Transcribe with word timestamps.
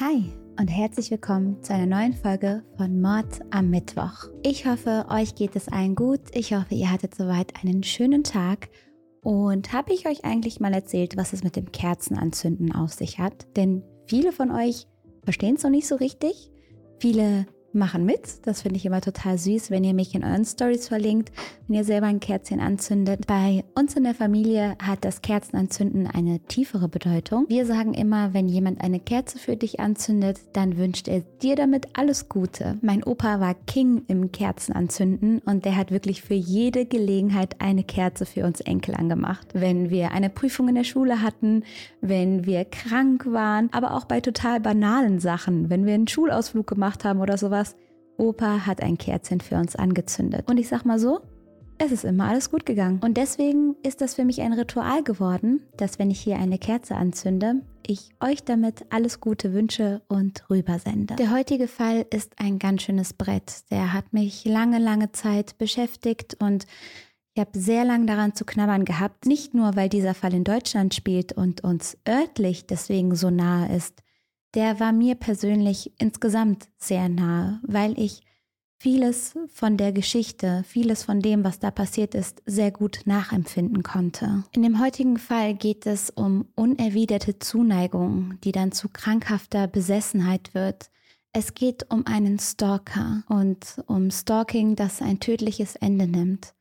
Hi 0.00 0.32
und 0.60 0.68
herzlich 0.68 1.10
willkommen 1.10 1.60
zu 1.60 1.74
einer 1.74 1.86
neuen 1.86 2.14
Folge 2.14 2.62
von 2.76 3.00
Mord 3.00 3.40
am 3.50 3.68
Mittwoch. 3.68 4.28
Ich 4.44 4.64
hoffe, 4.64 5.06
euch 5.10 5.34
geht 5.34 5.56
es 5.56 5.66
allen 5.66 5.96
gut. 5.96 6.20
Ich 6.34 6.54
hoffe, 6.54 6.76
ihr 6.76 6.92
hattet 6.92 7.16
soweit 7.16 7.52
einen 7.60 7.82
schönen 7.82 8.22
Tag. 8.22 8.68
Und 9.22 9.72
habe 9.72 9.92
ich 9.92 10.06
euch 10.06 10.24
eigentlich 10.24 10.60
mal 10.60 10.72
erzählt, 10.72 11.16
was 11.16 11.32
es 11.32 11.42
mit 11.42 11.56
dem 11.56 11.72
Kerzenanzünden 11.72 12.72
auf 12.72 12.92
sich 12.92 13.18
hat? 13.18 13.48
Denn 13.56 13.82
viele 14.06 14.30
von 14.30 14.52
euch 14.52 14.86
verstehen 15.24 15.56
es 15.56 15.64
noch 15.64 15.70
nicht 15.70 15.88
so 15.88 15.96
richtig. 15.96 16.52
Viele 17.00 17.46
machen 17.72 18.04
mit. 18.04 18.46
Das 18.46 18.62
finde 18.62 18.76
ich 18.76 18.86
immer 18.86 19.00
total 19.00 19.38
süß, 19.38 19.70
wenn 19.70 19.84
ihr 19.84 19.94
mich 19.94 20.14
in 20.14 20.24
euren 20.24 20.44
Stories 20.44 20.88
verlinkt, 20.88 21.32
wenn 21.66 21.76
ihr 21.76 21.84
selber 21.84 22.06
ein 22.06 22.20
Kerzchen 22.20 22.60
anzündet. 22.60 23.26
Bei 23.26 23.64
uns 23.74 23.94
in 23.94 24.04
der 24.04 24.14
Familie 24.14 24.76
hat 24.82 25.04
das 25.04 25.22
Kerzenanzünden 25.22 26.06
eine 26.06 26.40
tiefere 26.40 26.88
Bedeutung. 26.88 27.46
Wir 27.48 27.66
sagen 27.66 27.94
immer, 27.94 28.34
wenn 28.34 28.48
jemand 28.48 28.80
eine 28.82 29.00
Kerze 29.00 29.38
für 29.38 29.56
dich 29.56 29.80
anzündet, 29.80 30.40
dann 30.52 30.76
wünscht 30.76 31.08
er 31.08 31.20
dir 31.42 31.56
damit 31.56 31.88
alles 31.94 32.28
Gute. 32.28 32.78
Mein 32.80 33.04
Opa 33.04 33.40
war 33.40 33.54
King 33.66 34.02
im 34.08 34.32
Kerzenanzünden 34.32 35.40
und 35.40 35.64
der 35.64 35.76
hat 35.76 35.90
wirklich 35.90 36.22
für 36.22 36.34
jede 36.34 36.86
Gelegenheit 36.86 37.60
eine 37.60 37.84
Kerze 37.84 38.26
für 38.26 38.44
uns 38.44 38.60
Enkel 38.60 38.94
angemacht. 38.94 39.48
Wenn 39.52 39.90
wir 39.90 40.12
eine 40.12 40.30
Prüfung 40.30 40.68
in 40.68 40.74
der 40.74 40.84
Schule 40.84 41.22
hatten, 41.22 41.64
wenn 42.00 42.46
wir 42.46 42.64
krank 42.64 43.26
waren, 43.26 43.68
aber 43.72 43.94
auch 43.94 44.04
bei 44.04 44.20
total 44.20 44.60
banalen 44.60 45.20
Sachen, 45.20 45.70
wenn 45.70 45.86
wir 45.86 45.94
einen 45.94 46.08
Schulausflug 46.08 46.66
gemacht 46.66 47.04
haben 47.04 47.20
oder 47.20 47.36
sowas 47.36 47.67
Opa 48.18 48.66
hat 48.66 48.82
ein 48.82 48.98
Kerzchen 48.98 49.40
für 49.40 49.56
uns 49.56 49.76
angezündet. 49.76 50.48
Und 50.50 50.58
ich 50.58 50.68
sag 50.68 50.84
mal 50.84 50.98
so, 50.98 51.20
es 51.78 51.92
ist 51.92 52.04
immer 52.04 52.24
alles 52.24 52.50
gut 52.50 52.66
gegangen. 52.66 53.00
Und 53.02 53.16
deswegen 53.16 53.76
ist 53.84 54.00
das 54.00 54.14
für 54.14 54.24
mich 54.24 54.40
ein 54.42 54.52
Ritual 54.52 55.04
geworden, 55.04 55.62
dass 55.76 55.98
wenn 55.98 56.10
ich 56.10 56.20
hier 56.20 56.36
eine 56.36 56.58
Kerze 56.58 56.96
anzünde, 56.96 57.62
ich 57.86 58.10
euch 58.20 58.44
damit 58.44 58.84
alles 58.90 59.20
Gute 59.20 59.54
wünsche 59.54 60.02
und 60.08 60.50
rübersende. 60.50 61.14
Der 61.14 61.32
heutige 61.32 61.68
Fall 61.68 62.04
ist 62.12 62.32
ein 62.38 62.58
ganz 62.58 62.82
schönes 62.82 63.14
Brett. 63.14 63.70
Der 63.70 63.92
hat 63.92 64.12
mich 64.12 64.44
lange, 64.44 64.78
lange 64.78 65.12
Zeit 65.12 65.56
beschäftigt 65.56 66.36
und 66.40 66.66
ich 67.34 67.40
habe 67.40 67.56
sehr 67.56 67.84
lange 67.84 68.06
daran 68.06 68.34
zu 68.34 68.44
knabbern 68.44 68.84
gehabt. 68.84 69.24
Nicht 69.24 69.54
nur, 69.54 69.76
weil 69.76 69.88
dieser 69.88 70.14
Fall 70.14 70.34
in 70.34 70.42
Deutschland 70.42 70.94
spielt 70.94 71.32
und 71.32 71.62
uns 71.62 71.96
örtlich 72.06 72.66
deswegen 72.66 73.14
so 73.14 73.30
nahe 73.30 73.74
ist, 73.74 74.02
der 74.54 74.80
war 74.80 74.92
mir 74.92 75.14
persönlich 75.14 75.92
insgesamt 75.98 76.68
sehr 76.78 77.08
nahe, 77.08 77.60
weil 77.62 77.98
ich 77.98 78.22
vieles 78.78 79.36
von 79.52 79.76
der 79.76 79.92
Geschichte, 79.92 80.62
vieles 80.66 81.02
von 81.02 81.20
dem, 81.20 81.44
was 81.44 81.58
da 81.58 81.70
passiert 81.70 82.14
ist, 82.14 82.42
sehr 82.46 82.70
gut 82.70 83.00
nachempfinden 83.06 83.82
konnte. 83.82 84.44
In 84.52 84.62
dem 84.62 84.80
heutigen 84.80 85.18
Fall 85.18 85.54
geht 85.54 85.86
es 85.86 86.10
um 86.10 86.46
unerwiderte 86.54 87.38
Zuneigung, 87.38 88.38
die 88.44 88.52
dann 88.52 88.72
zu 88.72 88.88
krankhafter 88.88 89.66
Besessenheit 89.66 90.54
wird. 90.54 90.90
Es 91.32 91.54
geht 91.54 91.90
um 91.90 92.06
einen 92.06 92.38
Stalker 92.38 93.24
und 93.28 93.82
um 93.86 94.10
Stalking, 94.10 94.76
das 94.76 95.02
ein 95.02 95.20
tödliches 95.20 95.76
Ende 95.76 96.06
nimmt. 96.06 96.54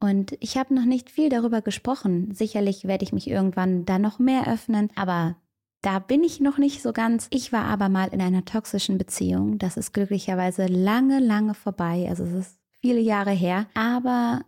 Und 0.00 0.36
ich 0.40 0.58
habe 0.58 0.74
noch 0.74 0.84
nicht 0.84 1.08
viel 1.08 1.30
darüber 1.30 1.62
gesprochen. 1.62 2.34
Sicherlich 2.34 2.84
werde 2.84 3.04
ich 3.04 3.12
mich 3.12 3.28
irgendwann 3.30 3.86
da 3.86 3.98
noch 3.98 4.18
mehr 4.18 4.46
öffnen, 4.46 4.90
aber 4.96 5.36
da 5.84 5.98
bin 5.98 6.24
ich 6.24 6.40
noch 6.40 6.56
nicht 6.56 6.80
so 6.80 6.94
ganz. 6.94 7.26
Ich 7.30 7.52
war 7.52 7.64
aber 7.64 7.90
mal 7.90 8.08
in 8.08 8.22
einer 8.22 8.46
toxischen 8.46 8.96
Beziehung. 8.96 9.58
Das 9.58 9.76
ist 9.76 9.92
glücklicherweise 9.92 10.66
lange, 10.66 11.20
lange 11.20 11.52
vorbei. 11.52 12.06
Also 12.08 12.24
es 12.24 12.32
ist 12.32 12.58
viele 12.80 13.00
Jahre 13.00 13.32
her. 13.32 13.66
Aber 13.74 14.40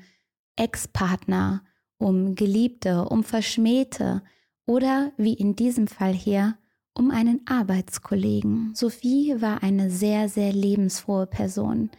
Ex-Partner, 0.56 1.62
um 1.98 2.34
Geliebte, 2.34 3.04
um 3.04 3.22
Verschmähte 3.22 4.22
oder 4.66 5.12
wie 5.18 5.34
in 5.34 5.54
diesem 5.54 5.86
Fall 5.86 6.14
hier 6.14 6.58
um 6.94 7.12
einen 7.12 7.42
Arbeitskollegen. 7.46 8.72
Sophie 8.74 9.36
war 9.38 9.62
eine 9.62 9.88
sehr, 9.88 10.28
sehr 10.28 10.52
lebensfrohe 10.52 11.26
Person. 11.26 11.90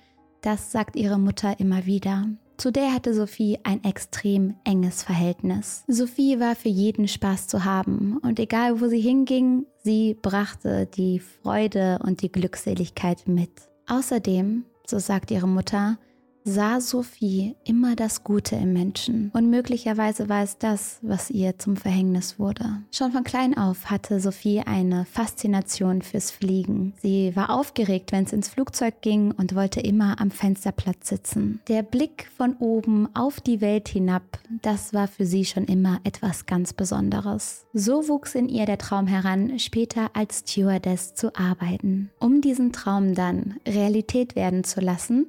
Das 0.47 0.71
sagt 0.71 0.95
ihre 0.95 1.19
Mutter 1.19 1.59
immer 1.59 1.85
wieder. 1.85 2.29
Zu 2.55 2.71
der 2.71 2.93
hatte 2.93 3.13
Sophie 3.13 3.59
ein 3.65 3.83
extrem 3.83 4.55
enges 4.63 5.03
Verhältnis. 5.03 5.83
Sophie 5.89 6.39
war 6.39 6.55
für 6.55 6.69
jeden 6.69 7.09
Spaß 7.09 7.47
zu 7.47 7.65
haben 7.65 8.17
und 8.19 8.39
egal 8.39 8.79
wo 8.79 8.87
sie 8.87 9.01
hinging, 9.01 9.65
sie 9.83 10.13
brachte 10.13 10.85
die 10.85 11.19
Freude 11.19 11.99
und 12.01 12.21
die 12.21 12.31
Glückseligkeit 12.31 13.27
mit. 13.27 13.51
Außerdem, 13.87 14.63
so 14.85 14.99
sagt 14.99 15.31
ihre 15.31 15.49
Mutter, 15.49 15.99
sah 16.47 16.79
Sophie 16.79 17.55
immer 17.65 17.97
das 17.97 18.23
Gute 18.23 18.55
im 18.55 18.71
Menschen 18.71 19.31
und 19.33 19.49
möglicherweise 19.49 20.29
war 20.29 20.43
es 20.43 20.57
das, 20.57 20.99
was 21.01 21.29
ihr 21.29 21.59
zum 21.59 21.75
Verhängnis 21.75 22.39
wurde. 22.39 22.83
Schon 22.89 23.11
von 23.11 23.25
klein 23.25 23.57
auf 23.57 23.89
hatte 23.89 24.21
Sophie 24.21 24.61
eine 24.61 25.03
Faszination 25.03 26.01
fürs 26.01 26.31
Fliegen. 26.31 26.93
Sie 27.01 27.35
war 27.35 27.49
aufgeregt, 27.49 28.13
wenn 28.13 28.23
es 28.23 28.31
ins 28.31 28.47
Flugzeug 28.47 29.01
ging 29.01 29.33
und 29.33 29.55
wollte 29.55 29.81
immer 29.81 30.21
am 30.21 30.31
Fensterplatz 30.31 31.09
sitzen. 31.09 31.59
Der 31.67 31.83
Blick 31.83 32.29
von 32.37 32.55
oben 32.59 33.13
auf 33.13 33.41
die 33.41 33.59
Welt 33.59 33.89
hinab, 33.89 34.39
das 34.61 34.93
war 34.93 35.09
für 35.09 35.25
sie 35.25 35.43
schon 35.43 35.65
immer 35.65 35.99
etwas 36.05 36.45
ganz 36.45 36.71
Besonderes. 36.71 37.65
So 37.73 38.07
wuchs 38.07 38.35
in 38.35 38.47
ihr 38.47 38.65
der 38.65 38.77
Traum 38.77 39.05
heran, 39.05 39.59
später 39.59 40.11
als 40.13 40.39
Stewardess 40.39 41.13
zu 41.13 41.35
arbeiten. 41.35 42.09
Um 42.21 42.39
diesen 42.39 42.71
Traum 42.71 43.15
dann 43.15 43.55
Realität 43.67 44.37
werden 44.37 44.63
zu 44.63 44.79
lassen, 44.79 45.27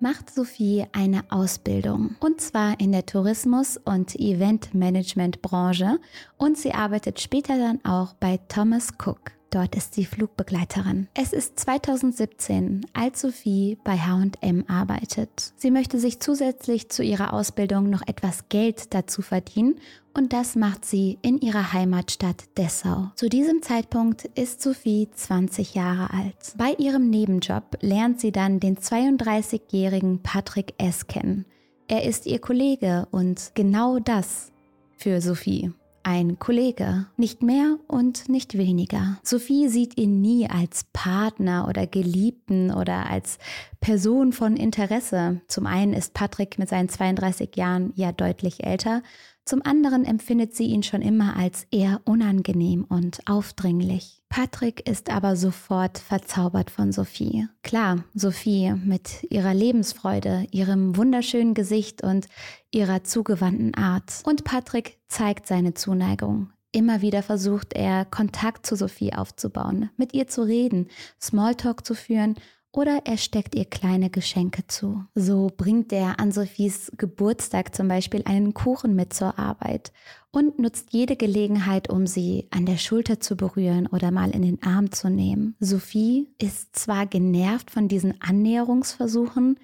macht 0.00 0.30
Sophie 0.30 0.86
eine 0.92 1.24
Ausbildung 1.30 2.16
und 2.20 2.40
zwar 2.40 2.78
in 2.80 2.92
der 2.92 3.06
Tourismus- 3.06 3.78
und 3.84 4.14
Eventmanagement-Branche 4.14 5.98
und 6.36 6.58
sie 6.58 6.72
arbeitet 6.72 7.20
später 7.20 7.58
dann 7.58 7.84
auch 7.84 8.14
bei 8.14 8.38
Thomas 8.48 8.92
Cook. 9.04 9.35
Dort 9.50 9.74
ist 9.76 9.94
sie 9.94 10.04
Flugbegleiterin. 10.04 11.08
Es 11.14 11.32
ist 11.32 11.58
2017, 11.60 12.86
als 12.92 13.20
Sophie 13.20 13.78
bei 13.84 13.96
HM 13.96 14.64
arbeitet. 14.68 15.52
Sie 15.56 15.70
möchte 15.70 15.98
sich 15.98 16.20
zusätzlich 16.20 16.88
zu 16.88 17.02
ihrer 17.02 17.32
Ausbildung 17.32 17.88
noch 17.88 18.02
etwas 18.06 18.48
Geld 18.48 18.92
dazu 18.92 19.22
verdienen 19.22 19.76
und 20.14 20.32
das 20.32 20.56
macht 20.56 20.84
sie 20.84 21.18
in 21.22 21.38
ihrer 21.38 21.72
Heimatstadt 21.72 22.44
Dessau. 22.56 23.10
Zu 23.14 23.28
diesem 23.28 23.62
Zeitpunkt 23.62 24.24
ist 24.34 24.62
Sophie 24.62 25.08
20 25.14 25.74
Jahre 25.74 26.10
alt. 26.12 26.54
Bei 26.56 26.72
ihrem 26.78 27.10
Nebenjob 27.10 27.78
lernt 27.82 28.20
sie 28.20 28.32
dann 28.32 28.58
den 28.58 28.76
32-jährigen 28.78 30.22
Patrick 30.22 30.74
S. 30.78 31.06
kennen. 31.06 31.44
Er 31.88 32.04
ist 32.04 32.26
ihr 32.26 32.40
Kollege 32.40 33.06
und 33.10 33.52
genau 33.54 33.98
das 33.98 34.50
für 34.96 35.20
Sophie 35.20 35.72
ein 36.06 36.38
Kollege, 36.38 37.06
nicht 37.16 37.42
mehr 37.42 37.78
und 37.88 38.28
nicht 38.28 38.56
weniger. 38.56 39.18
Sophie 39.24 39.68
sieht 39.68 39.98
ihn 39.98 40.20
nie 40.20 40.48
als 40.48 40.84
Partner 40.92 41.66
oder 41.68 41.88
Geliebten 41.88 42.70
oder 42.70 43.10
als 43.10 43.38
Person 43.80 44.32
von 44.32 44.56
Interesse. 44.56 45.40
Zum 45.48 45.66
einen 45.66 45.92
ist 45.92 46.14
Patrick 46.14 46.60
mit 46.60 46.68
seinen 46.68 46.88
32 46.88 47.56
Jahren 47.56 47.92
ja 47.96 48.12
deutlich 48.12 48.62
älter, 48.64 49.02
zum 49.46 49.64
anderen 49.64 50.04
empfindet 50.04 50.56
sie 50.56 50.66
ihn 50.66 50.82
schon 50.82 51.02
immer 51.02 51.36
als 51.36 51.68
eher 51.70 52.00
unangenehm 52.04 52.84
und 52.84 53.20
aufdringlich. 53.26 54.20
Patrick 54.28 54.88
ist 54.88 55.08
aber 55.08 55.36
sofort 55.36 55.98
verzaubert 55.98 56.68
von 56.68 56.90
Sophie. 56.90 57.46
Klar, 57.62 58.02
Sophie 58.12 58.74
mit 58.84 59.24
ihrer 59.30 59.54
Lebensfreude, 59.54 60.48
ihrem 60.50 60.96
wunderschönen 60.96 61.54
Gesicht 61.54 62.02
und 62.02 62.26
ihrer 62.72 63.04
zugewandten 63.04 63.74
Art. 63.74 64.20
Und 64.24 64.42
Patrick 64.42 64.98
zeigt 65.06 65.46
seine 65.46 65.74
Zuneigung. 65.74 66.50
Immer 66.72 67.00
wieder 67.00 67.22
versucht 67.22 67.72
er, 67.72 68.04
Kontakt 68.04 68.66
zu 68.66 68.74
Sophie 68.74 69.14
aufzubauen, 69.14 69.90
mit 69.96 70.12
ihr 70.12 70.26
zu 70.26 70.42
reden, 70.42 70.88
Smalltalk 71.22 71.86
zu 71.86 71.94
führen 71.94 72.34
oder 72.76 73.00
er 73.06 73.16
steckt 73.16 73.54
ihr 73.54 73.64
kleine 73.64 74.10
Geschenke 74.10 74.66
zu. 74.66 75.04
So 75.14 75.50
bringt 75.56 75.92
er 75.92 76.20
an 76.20 76.30
Sophies 76.30 76.92
Geburtstag 76.96 77.74
zum 77.74 77.88
Beispiel 77.88 78.22
einen 78.26 78.52
Kuchen 78.52 78.94
mit 78.94 79.14
zur 79.14 79.38
Arbeit 79.38 79.92
und 80.30 80.58
nutzt 80.58 80.92
jede 80.92 81.16
Gelegenheit, 81.16 81.88
um 81.88 82.06
sie 82.06 82.46
an 82.50 82.66
der 82.66 82.76
Schulter 82.76 83.18
zu 83.18 83.34
berühren 83.34 83.86
oder 83.86 84.10
mal 84.10 84.30
in 84.30 84.42
den 84.42 84.62
Arm 84.62 84.92
zu 84.92 85.08
nehmen. 85.08 85.56
Sophie 85.58 86.28
ist 86.38 86.76
zwar 86.76 87.06
genervt 87.06 87.70
von 87.70 87.88
diesen 87.88 88.20
Annäherungsversuchen, 88.20 89.58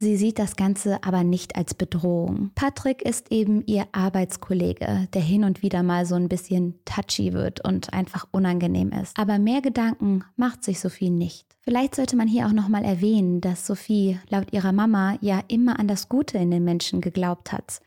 Sie 0.00 0.16
sieht 0.16 0.38
das 0.38 0.56
Ganze 0.56 1.02
aber 1.02 1.24
nicht 1.24 1.56
als 1.56 1.72
Bedrohung. 1.72 2.50
Patrick 2.56 3.00
ist 3.00 3.32
eben 3.32 3.64
ihr 3.64 3.86
Arbeitskollege, 3.92 5.08
der 5.14 5.22
hin 5.22 5.44
und 5.44 5.62
wieder 5.62 5.82
mal 5.82 6.04
so 6.04 6.14
ein 6.16 6.28
bisschen 6.28 6.74
touchy 6.84 7.32
wird 7.32 7.64
und 7.64 7.94
einfach 7.94 8.26
unangenehm 8.30 8.90
ist. 8.90 9.18
Aber 9.18 9.38
mehr 9.38 9.62
Gedanken 9.62 10.24
macht 10.36 10.62
sich 10.62 10.80
Sophie 10.80 11.10
nicht. 11.10 11.53
Vielleicht 11.64 11.94
sollte 11.94 12.14
man 12.14 12.28
hier 12.28 12.46
auch 12.46 12.52
nochmal 12.52 12.84
erwähnen, 12.84 13.40
dass 13.40 13.66
Sophie 13.66 14.18
laut 14.28 14.52
ihrer 14.52 14.72
Mama 14.72 15.16
ja 15.22 15.42
immer 15.48 15.78
an 15.78 15.88
das 15.88 16.10
Gute 16.10 16.36
in 16.36 16.50
den 16.50 16.62
Menschen 16.62 17.00
geglaubt 17.00 17.52
hat. 17.52 17.80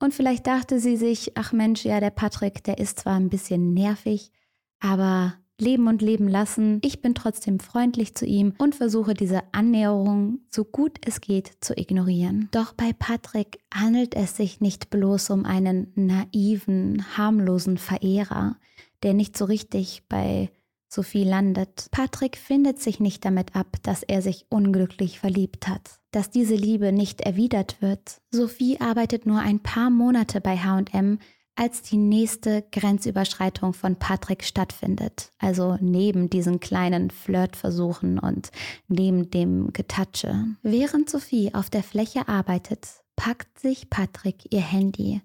Und 0.00 0.14
vielleicht 0.14 0.48
dachte 0.48 0.80
sie 0.80 0.96
sich, 0.96 1.36
ach 1.36 1.52
Mensch, 1.52 1.84
ja, 1.84 2.00
der 2.00 2.10
Patrick, 2.10 2.64
der 2.64 2.78
ist 2.78 2.98
zwar 2.98 3.14
ein 3.14 3.28
bisschen 3.28 3.72
nervig, 3.72 4.32
aber 4.80 5.34
leben 5.60 5.86
und 5.86 6.02
leben 6.02 6.26
lassen. 6.26 6.80
Ich 6.82 7.02
bin 7.02 7.14
trotzdem 7.14 7.60
freundlich 7.60 8.16
zu 8.16 8.26
ihm 8.26 8.54
und 8.58 8.74
versuche 8.74 9.14
diese 9.14 9.42
Annäherung 9.52 10.40
so 10.50 10.64
gut 10.64 10.98
es 11.06 11.20
geht 11.20 11.52
zu 11.60 11.76
ignorieren. 11.76 12.48
Doch 12.50 12.72
bei 12.72 12.92
Patrick 12.92 13.60
handelt 13.72 14.16
es 14.16 14.36
sich 14.36 14.60
nicht 14.60 14.90
bloß 14.90 15.30
um 15.30 15.44
einen 15.44 15.92
naiven, 15.94 17.04
harmlosen 17.16 17.78
Verehrer, 17.78 18.56
der 19.04 19.14
nicht 19.14 19.36
so 19.36 19.44
richtig 19.44 20.02
bei 20.08 20.50
Sophie 20.92 21.22
landet. 21.22 21.86
Patrick 21.92 22.36
findet 22.36 22.80
sich 22.80 22.98
nicht 22.98 23.24
damit 23.24 23.54
ab, 23.54 23.76
dass 23.82 24.02
er 24.02 24.22
sich 24.22 24.46
unglücklich 24.50 25.20
verliebt 25.20 25.68
hat, 25.68 26.00
dass 26.10 26.30
diese 26.30 26.56
Liebe 26.56 26.90
nicht 26.90 27.20
erwidert 27.20 27.80
wird. 27.80 28.20
Sophie 28.32 28.80
arbeitet 28.80 29.24
nur 29.24 29.38
ein 29.38 29.60
paar 29.60 29.88
Monate 29.88 30.40
bei 30.40 30.58
HM, 30.58 31.20
als 31.54 31.82
die 31.82 31.96
nächste 31.96 32.64
Grenzüberschreitung 32.72 33.72
von 33.72 33.96
Patrick 33.96 34.42
stattfindet. 34.42 35.30
Also 35.38 35.76
neben 35.80 36.28
diesen 36.28 36.58
kleinen 36.58 37.10
Flirtversuchen 37.10 38.18
und 38.18 38.50
neben 38.88 39.30
dem 39.30 39.72
Getatsche. 39.72 40.46
Während 40.62 41.08
Sophie 41.08 41.54
auf 41.54 41.70
der 41.70 41.82
Fläche 41.82 42.28
arbeitet, 42.28 42.88
packt 43.14 43.60
sich 43.60 43.90
Patrick 43.90 44.52
ihr 44.52 44.62
Handy. 44.62 45.20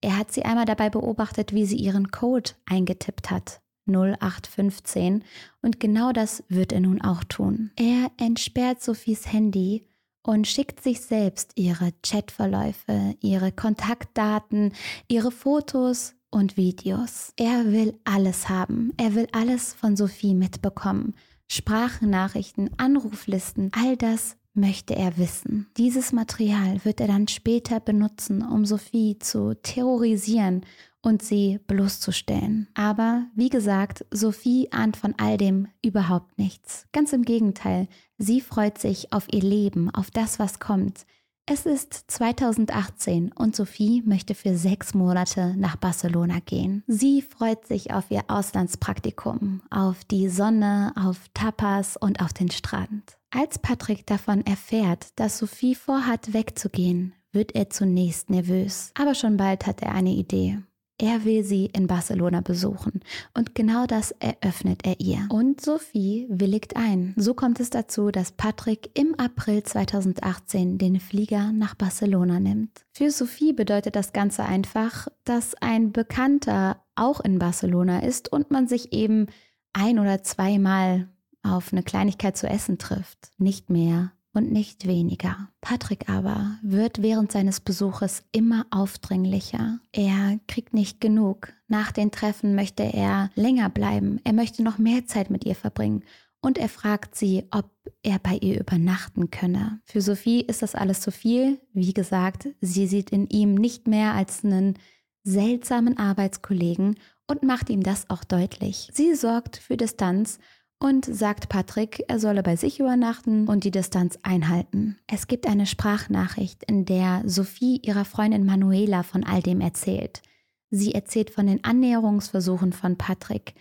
Er 0.00 0.16
hat 0.16 0.32
sie 0.32 0.44
einmal 0.44 0.64
dabei 0.64 0.88
beobachtet, 0.88 1.52
wie 1.52 1.66
sie 1.66 1.76
ihren 1.76 2.10
Code 2.10 2.52
eingetippt 2.64 3.30
hat. 3.30 3.60
0815 3.86 5.24
und 5.62 5.80
genau 5.80 6.12
das 6.12 6.44
wird 6.48 6.72
er 6.72 6.80
nun 6.80 7.00
auch 7.00 7.24
tun. 7.24 7.70
Er 7.76 8.10
entsperrt 8.18 8.82
Sophies 8.82 9.32
Handy 9.32 9.86
und 10.22 10.46
schickt 10.46 10.82
sich 10.82 11.00
selbst 11.00 11.52
ihre 11.56 11.92
Chatverläufe, 12.02 13.16
ihre 13.20 13.52
Kontaktdaten, 13.52 14.74
ihre 15.08 15.30
Fotos 15.30 16.14
und 16.30 16.56
Videos. 16.56 17.32
Er 17.36 17.72
will 17.72 17.98
alles 18.04 18.48
haben. 18.48 18.92
Er 18.96 19.14
will 19.14 19.28
alles 19.32 19.74
von 19.74 19.96
Sophie 19.96 20.34
mitbekommen. 20.34 21.14
Sprachnachrichten, 21.48 22.70
Anruflisten, 22.78 23.72
all 23.74 23.96
das 23.96 24.36
möchte 24.54 24.96
er 24.96 25.16
wissen. 25.16 25.68
Dieses 25.76 26.12
Material 26.12 26.84
wird 26.84 27.00
er 27.00 27.06
dann 27.06 27.28
später 27.28 27.80
benutzen, 27.80 28.42
um 28.42 28.64
Sophie 28.64 29.18
zu 29.18 29.54
terrorisieren 29.62 30.62
und 31.02 31.22
sie 31.22 31.58
bloßzustellen. 31.66 32.68
Aber 32.74 33.26
wie 33.34 33.48
gesagt, 33.48 34.04
Sophie 34.10 34.68
ahnt 34.72 34.96
von 34.96 35.14
all 35.18 35.36
dem 35.36 35.68
überhaupt 35.84 36.38
nichts. 36.38 36.86
Ganz 36.92 37.12
im 37.12 37.22
Gegenteil, 37.22 37.88
sie 38.18 38.40
freut 38.40 38.78
sich 38.78 39.12
auf 39.12 39.26
ihr 39.32 39.42
Leben, 39.42 39.90
auf 39.90 40.10
das, 40.10 40.38
was 40.38 40.58
kommt. 40.58 41.06
Es 41.46 41.66
ist 41.66 42.04
2018 42.08 43.32
und 43.32 43.56
Sophie 43.56 44.02
möchte 44.06 44.36
für 44.36 44.56
sechs 44.56 44.94
Monate 44.94 45.54
nach 45.56 45.74
Barcelona 45.74 46.38
gehen. 46.38 46.84
Sie 46.86 47.22
freut 47.22 47.66
sich 47.66 47.92
auf 47.92 48.08
ihr 48.10 48.22
Auslandspraktikum, 48.28 49.62
auf 49.68 50.04
die 50.04 50.28
Sonne, 50.28 50.92
auf 50.94 51.18
Tapas 51.34 51.96
und 51.96 52.20
auf 52.20 52.32
den 52.32 52.52
Strand. 52.52 53.19
Als 53.32 53.60
Patrick 53.60 54.06
davon 54.06 54.44
erfährt, 54.44 55.08
dass 55.14 55.38
Sophie 55.38 55.76
vorhat, 55.76 56.32
wegzugehen, 56.32 57.14
wird 57.30 57.54
er 57.54 57.70
zunächst 57.70 58.28
nervös. 58.28 58.90
Aber 58.98 59.14
schon 59.14 59.36
bald 59.36 59.68
hat 59.68 59.82
er 59.82 59.94
eine 59.94 60.10
Idee. 60.10 60.58
Er 60.98 61.24
will 61.24 61.44
sie 61.44 61.66
in 61.66 61.86
Barcelona 61.86 62.40
besuchen 62.40 63.00
und 63.32 63.54
genau 63.54 63.86
das 63.86 64.10
eröffnet 64.18 64.80
er 64.84 64.98
ihr. 64.98 65.28
Und 65.30 65.60
Sophie 65.60 66.26
willigt 66.28 66.76
ein. 66.76 67.14
So 67.16 67.32
kommt 67.32 67.60
es 67.60 67.70
dazu, 67.70 68.10
dass 68.10 68.32
Patrick 68.32 68.90
im 68.98 69.14
April 69.14 69.62
2018 69.62 70.76
den 70.76 70.98
Flieger 70.98 71.52
nach 71.52 71.76
Barcelona 71.76 72.40
nimmt. 72.40 72.84
Für 72.92 73.12
Sophie 73.12 73.52
bedeutet 73.52 73.94
das 73.94 74.12
Ganze 74.12 74.44
einfach, 74.44 75.06
dass 75.24 75.54
ein 75.54 75.92
Bekannter 75.92 76.82
auch 76.96 77.20
in 77.20 77.38
Barcelona 77.38 78.00
ist 78.00 78.30
und 78.30 78.50
man 78.50 78.66
sich 78.66 78.92
eben 78.92 79.28
ein 79.72 80.00
oder 80.00 80.24
zweimal 80.24 81.08
auf 81.42 81.72
eine 81.72 81.82
Kleinigkeit 81.82 82.36
zu 82.36 82.46
essen 82.48 82.78
trifft. 82.78 83.30
Nicht 83.38 83.70
mehr 83.70 84.12
und 84.32 84.52
nicht 84.52 84.86
weniger. 84.86 85.48
Patrick 85.60 86.08
aber 86.08 86.58
wird 86.62 87.02
während 87.02 87.32
seines 87.32 87.60
Besuches 87.60 88.22
immer 88.32 88.66
aufdringlicher. 88.70 89.80
Er 89.92 90.38
kriegt 90.46 90.72
nicht 90.72 91.00
genug. 91.00 91.52
Nach 91.68 91.92
den 91.92 92.10
Treffen 92.10 92.54
möchte 92.54 92.82
er 92.82 93.30
länger 93.34 93.68
bleiben. 93.70 94.20
Er 94.24 94.32
möchte 94.32 94.62
noch 94.62 94.78
mehr 94.78 95.06
Zeit 95.06 95.30
mit 95.30 95.44
ihr 95.44 95.56
verbringen. 95.56 96.04
Und 96.42 96.56
er 96.56 96.68
fragt 96.68 97.16
sie, 97.16 97.44
ob 97.50 97.70
er 98.02 98.18
bei 98.18 98.36
ihr 98.36 98.58
übernachten 98.60 99.30
könne. 99.30 99.80
Für 99.84 100.00
Sophie 100.00 100.40
ist 100.40 100.62
das 100.62 100.74
alles 100.74 101.00
zu 101.00 101.12
viel. 101.12 101.60
Wie 101.74 101.92
gesagt, 101.92 102.48
sie 102.60 102.86
sieht 102.86 103.10
in 103.10 103.26
ihm 103.26 103.54
nicht 103.54 103.88
mehr 103.88 104.14
als 104.14 104.42
einen 104.44 104.78
seltsamen 105.22 105.98
Arbeitskollegen 105.98 106.96
und 107.26 107.42
macht 107.42 107.68
ihm 107.68 107.82
das 107.82 108.08
auch 108.08 108.24
deutlich. 108.24 108.90
Sie 108.94 109.14
sorgt 109.14 109.58
für 109.58 109.76
Distanz 109.76 110.38
und 110.82 111.04
sagt 111.04 111.48
Patrick, 111.48 112.02
er 112.08 112.18
solle 112.18 112.42
bei 112.42 112.56
sich 112.56 112.80
übernachten 112.80 113.46
und 113.46 113.64
die 113.64 113.70
Distanz 113.70 114.18
einhalten. 114.22 114.96
Es 115.06 115.26
gibt 115.26 115.46
eine 115.46 115.66
Sprachnachricht, 115.66 116.64
in 116.64 116.86
der 116.86 117.22
Sophie 117.26 117.80
ihrer 117.84 118.04
Freundin 118.04 118.46
Manuela 118.46 119.02
von 119.02 119.22
all 119.22 119.42
dem 119.42 119.60
erzählt. 119.60 120.22
Sie 120.70 120.94
erzählt 120.94 121.30
von 121.30 121.46
den 121.46 121.64
Annäherungsversuchen 121.64 122.72
von 122.72 122.96
Patrick, 122.96 123.54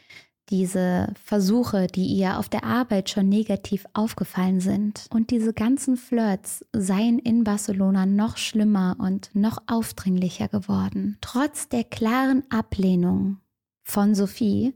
diese 0.49 1.13
Versuche, 1.23 1.87
die 1.87 2.05
ihr 2.05 2.39
auf 2.39 2.49
der 2.49 2.63
Arbeit 2.63 3.09
schon 3.09 3.29
negativ 3.29 3.85
aufgefallen 3.93 4.61
sind. 4.61 5.05
Und 5.11 5.29
diese 5.29 5.53
ganzen 5.53 5.95
Flirts 5.95 6.65
seien 6.73 7.19
in 7.19 7.43
Barcelona 7.43 8.05
noch 8.05 8.37
schlimmer 8.37 8.95
und 8.99 9.29
noch 9.33 9.59
aufdringlicher 9.67 10.47
geworden. 10.47 11.17
Trotz 11.21 11.69
der 11.69 11.83
klaren 11.83 12.43
Ablehnung 12.49 13.37
von 13.83 14.15
Sophie 14.15 14.73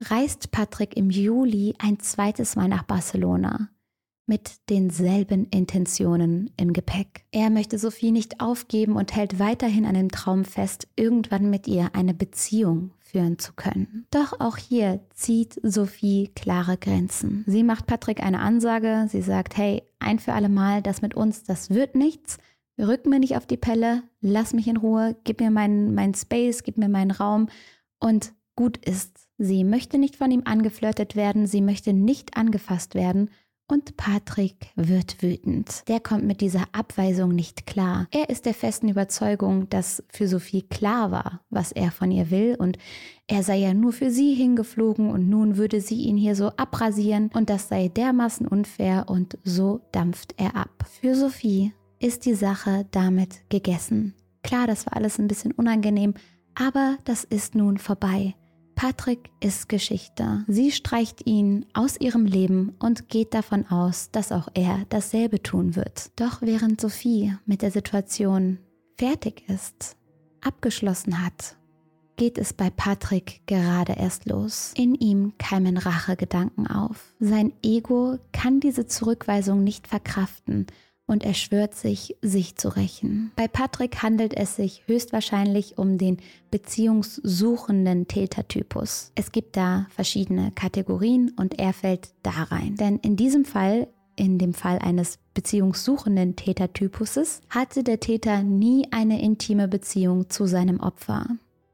reist 0.00 0.50
Patrick 0.50 0.96
im 0.96 1.10
Juli 1.10 1.74
ein 1.78 2.00
zweites 2.00 2.56
Mal 2.56 2.68
nach 2.68 2.82
Barcelona 2.82 3.70
mit 4.26 4.70
denselben 4.70 5.46
Intentionen 5.50 6.50
im 6.56 6.72
Gepäck. 6.72 7.24
Er 7.30 7.50
möchte 7.50 7.78
Sophie 7.78 8.10
nicht 8.10 8.40
aufgeben 8.40 8.96
und 8.96 9.14
hält 9.14 9.38
weiterhin 9.38 9.84
an 9.84 9.94
dem 9.94 10.10
Traum 10.10 10.44
fest, 10.44 10.88
irgendwann 10.96 11.50
mit 11.50 11.66
ihr 11.66 11.90
eine 11.94 12.14
Beziehung 12.14 12.92
führen 13.00 13.38
zu 13.38 13.52
können. 13.52 14.06
Doch 14.10 14.40
auch 14.40 14.56
hier 14.56 15.00
zieht 15.14 15.60
Sophie 15.62 16.30
klare 16.34 16.78
Grenzen. 16.78 17.44
Sie 17.46 17.62
macht 17.62 17.86
Patrick 17.86 18.22
eine 18.22 18.40
Ansage, 18.40 19.06
sie 19.10 19.22
sagt, 19.22 19.56
hey, 19.56 19.82
ein 19.98 20.18
für 20.18 20.32
alle 20.32 20.48
Mal, 20.48 20.80
das 20.80 21.02
mit 21.02 21.14
uns, 21.14 21.44
das 21.44 21.70
wird 21.70 21.94
nichts. 21.94 22.38
Rück 22.78 23.06
mir 23.06 23.20
nicht 23.20 23.36
auf 23.36 23.46
die 23.46 23.56
Pelle, 23.56 24.02
lass 24.20 24.52
mich 24.52 24.66
in 24.66 24.76
Ruhe, 24.76 25.16
gib 25.24 25.40
mir 25.40 25.50
meinen 25.50 25.94
mein 25.94 26.14
Space, 26.14 26.62
gib 26.64 26.76
mir 26.76 26.88
meinen 26.88 27.12
Raum 27.12 27.48
und 28.00 28.32
gut 28.56 28.76
ist. 28.78 29.28
Sie 29.38 29.64
möchte 29.64 29.98
nicht 29.98 30.16
von 30.16 30.30
ihm 30.30 30.42
angeflirtet 30.44 31.16
werden, 31.16 31.46
sie 31.46 31.60
möchte 31.60 31.92
nicht 31.92 32.36
angefasst 32.36 32.94
werden 32.94 33.30
und 33.66 33.96
Patrick 33.96 34.68
wird 34.76 35.22
wütend. 35.22 35.88
Der 35.88 36.00
kommt 36.00 36.24
mit 36.24 36.40
dieser 36.40 36.64
Abweisung 36.72 37.34
nicht 37.34 37.66
klar. 37.66 38.06
Er 38.10 38.28
ist 38.28 38.46
der 38.46 38.54
festen 38.54 38.88
Überzeugung, 38.88 39.68
dass 39.70 40.02
für 40.08 40.28
Sophie 40.28 40.62
klar 40.62 41.10
war, 41.10 41.40
was 41.50 41.72
er 41.72 41.90
von 41.90 42.10
ihr 42.10 42.30
will 42.30 42.56
und 42.58 42.76
er 43.26 43.42
sei 43.42 43.56
ja 43.56 43.72
nur 43.72 43.92
für 43.92 44.10
sie 44.10 44.34
hingeflogen 44.34 45.10
und 45.10 45.30
nun 45.30 45.56
würde 45.56 45.80
sie 45.80 46.02
ihn 46.02 46.18
hier 46.18 46.36
so 46.36 46.48
abrasieren 46.56 47.30
und 47.32 47.48
das 47.48 47.68
sei 47.68 47.88
dermaßen 47.88 48.46
unfair 48.46 49.06
und 49.08 49.38
so 49.44 49.80
dampft 49.92 50.34
er 50.36 50.56
ab. 50.56 50.84
Für 51.00 51.14
Sophie 51.14 51.72
ist 52.00 52.26
die 52.26 52.34
Sache 52.34 52.86
damit 52.90 53.48
gegessen. 53.48 54.14
Klar, 54.42 54.66
das 54.66 54.84
war 54.84 54.94
alles 54.96 55.18
ein 55.18 55.28
bisschen 55.28 55.52
unangenehm, 55.52 56.12
aber 56.54 56.98
das 57.04 57.24
ist 57.24 57.54
nun 57.54 57.78
vorbei. 57.78 58.34
Patrick 58.86 59.30
ist 59.40 59.70
Geschichte. 59.70 60.44
Sie 60.46 60.70
streicht 60.70 61.26
ihn 61.26 61.64
aus 61.72 61.98
ihrem 61.98 62.26
Leben 62.26 62.76
und 62.78 63.08
geht 63.08 63.32
davon 63.32 63.66
aus, 63.66 64.10
dass 64.10 64.30
auch 64.30 64.48
er 64.52 64.84
dasselbe 64.90 65.42
tun 65.42 65.74
wird. 65.74 66.10
Doch 66.20 66.42
während 66.42 66.82
Sophie 66.82 67.34
mit 67.46 67.62
der 67.62 67.70
Situation 67.70 68.58
fertig 68.98 69.48
ist, 69.48 69.96
abgeschlossen 70.42 71.24
hat, 71.24 71.56
geht 72.16 72.36
es 72.36 72.52
bei 72.52 72.68
Patrick 72.68 73.40
gerade 73.46 73.94
erst 73.94 74.26
los. 74.26 74.74
In 74.76 74.94
ihm 74.94 75.32
keimen 75.38 75.78
Rachegedanken 75.78 76.66
auf. 76.66 77.14
Sein 77.18 77.54
Ego 77.62 78.18
kann 78.32 78.60
diese 78.60 78.86
Zurückweisung 78.86 79.64
nicht 79.64 79.86
verkraften 79.86 80.66
und 81.06 81.24
er 81.24 81.34
schwört 81.34 81.74
sich, 81.74 82.16
sich 82.22 82.56
zu 82.56 82.68
rächen. 82.68 83.32
Bei 83.36 83.48
Patrick 83.48 84.02
handelt 84.02 84.34
es 84.34 84.56
sich 84.56 84.82
höchstwahrscheinlich 84.86 85.76
um 85.78 85.98
den 85.98 86.18
beziehungssuchenden 86.50 88.08
Tätertypus. 88.08 89.12
Es 89.14 89.32
gibt 89.32 89.56
da 89.56 89.86
verschiedene 89.90 90.52
Kategorien 90.54 91.32
und 91.36 91.58
er 91.58 91.72
fällt 91.72 92.10
da 92.22 92.30
rein. 92.30 92.76
Denn 92.76 92.98
in 92.98 93.16
diesem 93.16 93.44
Fall, 93.44 93.88
in 94.16 94.38
dem 94.38 94.54
Fall 94.54 94.78
eines 94.78 95.18
beziehungssuchenden 95.34 96.36
Tätertypuses, 96.36 97.40
hatte 97.50 97.82
der 97.82 98.00
Täter 98.00 98.42
nie 98.42 98.88
eine 98.90 99.20
intime 99.20 99.68
Beziehung 99.68 100.30
zu 100.30 100.46
seinem 100.46 100.80
Opfer 100.80 101.26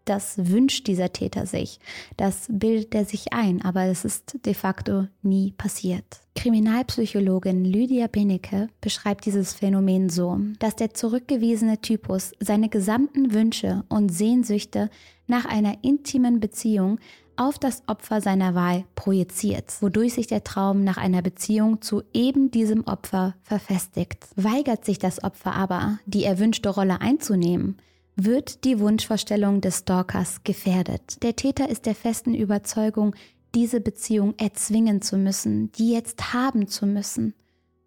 das 0.04 0.34
wünscht 0.36 0.86
dieser 0.86 1.12
Täter 1.12 1.46
sich. 1.46 1.78
Das 2.16 2.46
bildet 2.48 2.94
er 2.94 3.04
sich 3.04 3.32
ein, 3.32 3.62
aber 3.62 3.84
es 3.84 4.04
ist 4.04 4.44
de 4.44 4.54
facto 4.54 5.06
nie 5.22 5.52
passiert. 5.52 6.20
Kriminalpsychologin 6.36 7.64
Lydia 7.64 8.06
Benecke 8.06 8.68
beschreibt 8.80 9.26
dieses 9.26 9.52
Phänomen 9.52 10.08
so, 10.08 10.38
dass 10.58 10.76
der 10.76 10.94
zurückgewiesene 10.94 11.80
Typus 11.80 12.32
seine 12.40 12.68
gesamten 12.68 13.32
Wünsche 13.32 13.84
und 13.88 14.10
Sehnsüchte 14.10 14.90
nach 15.26 15.44
einer 15.44 15.74
intimen 15.82 16.40
Beziehung 16.40 16.98
auf 17.36 17.58
das 17.58 17.82
Opfer 17.86 18.20
seiner 18.20 18.54
Wahl 18.54 18.84
projiziert, 18.94 19.80
wodurch 19.80 20.14
sich 20.14 20.26
der 20.26 20.44
Traum 20.44 20.84
nach 20.84 20.98
einer 20.98 21.22
Beziehung 21.22 21.80
zu 21.80 22.02
eben 22.12 22.50
diesem 22.50 22.84
Opfer 22.84 23.34
verfestigt. 23.42 24.26
Weigert 24.36 24.84
sich 24.84 24.98
das 24.98 25.24
Opfer 25.24 25.54
aber, 25.54 25.98
die 26.04 26.24
erwünschte 26.24 26.68
Rolle 26.68 27.00
einzunehmen, 27.00 27.78
wird 28.16 28.64
die 28.64 28.78
Wunschvorstellung 28.78 29.60
des 29.60 29.78
Stalkers 29.78 30.42
gefährdet. 30.44 31.22
Der 31.22 31.36
Täter 31.36 31.68
ist 31.68 31.86
der 31.86 31.94
festen 31.94 32.34
Überzeugung, 32.34 33.14
diese 33.54 33.80
Beziehung 33.80 34.34
erzwingen 34.38 35.02
zu 35.02 35.16
müssen, 35.16 35.72
die 35.72 35.92
jetzt 35.92 36.32
haben 36.32 36.68
zu 36.68 36.86
müssen. 36.86 37.34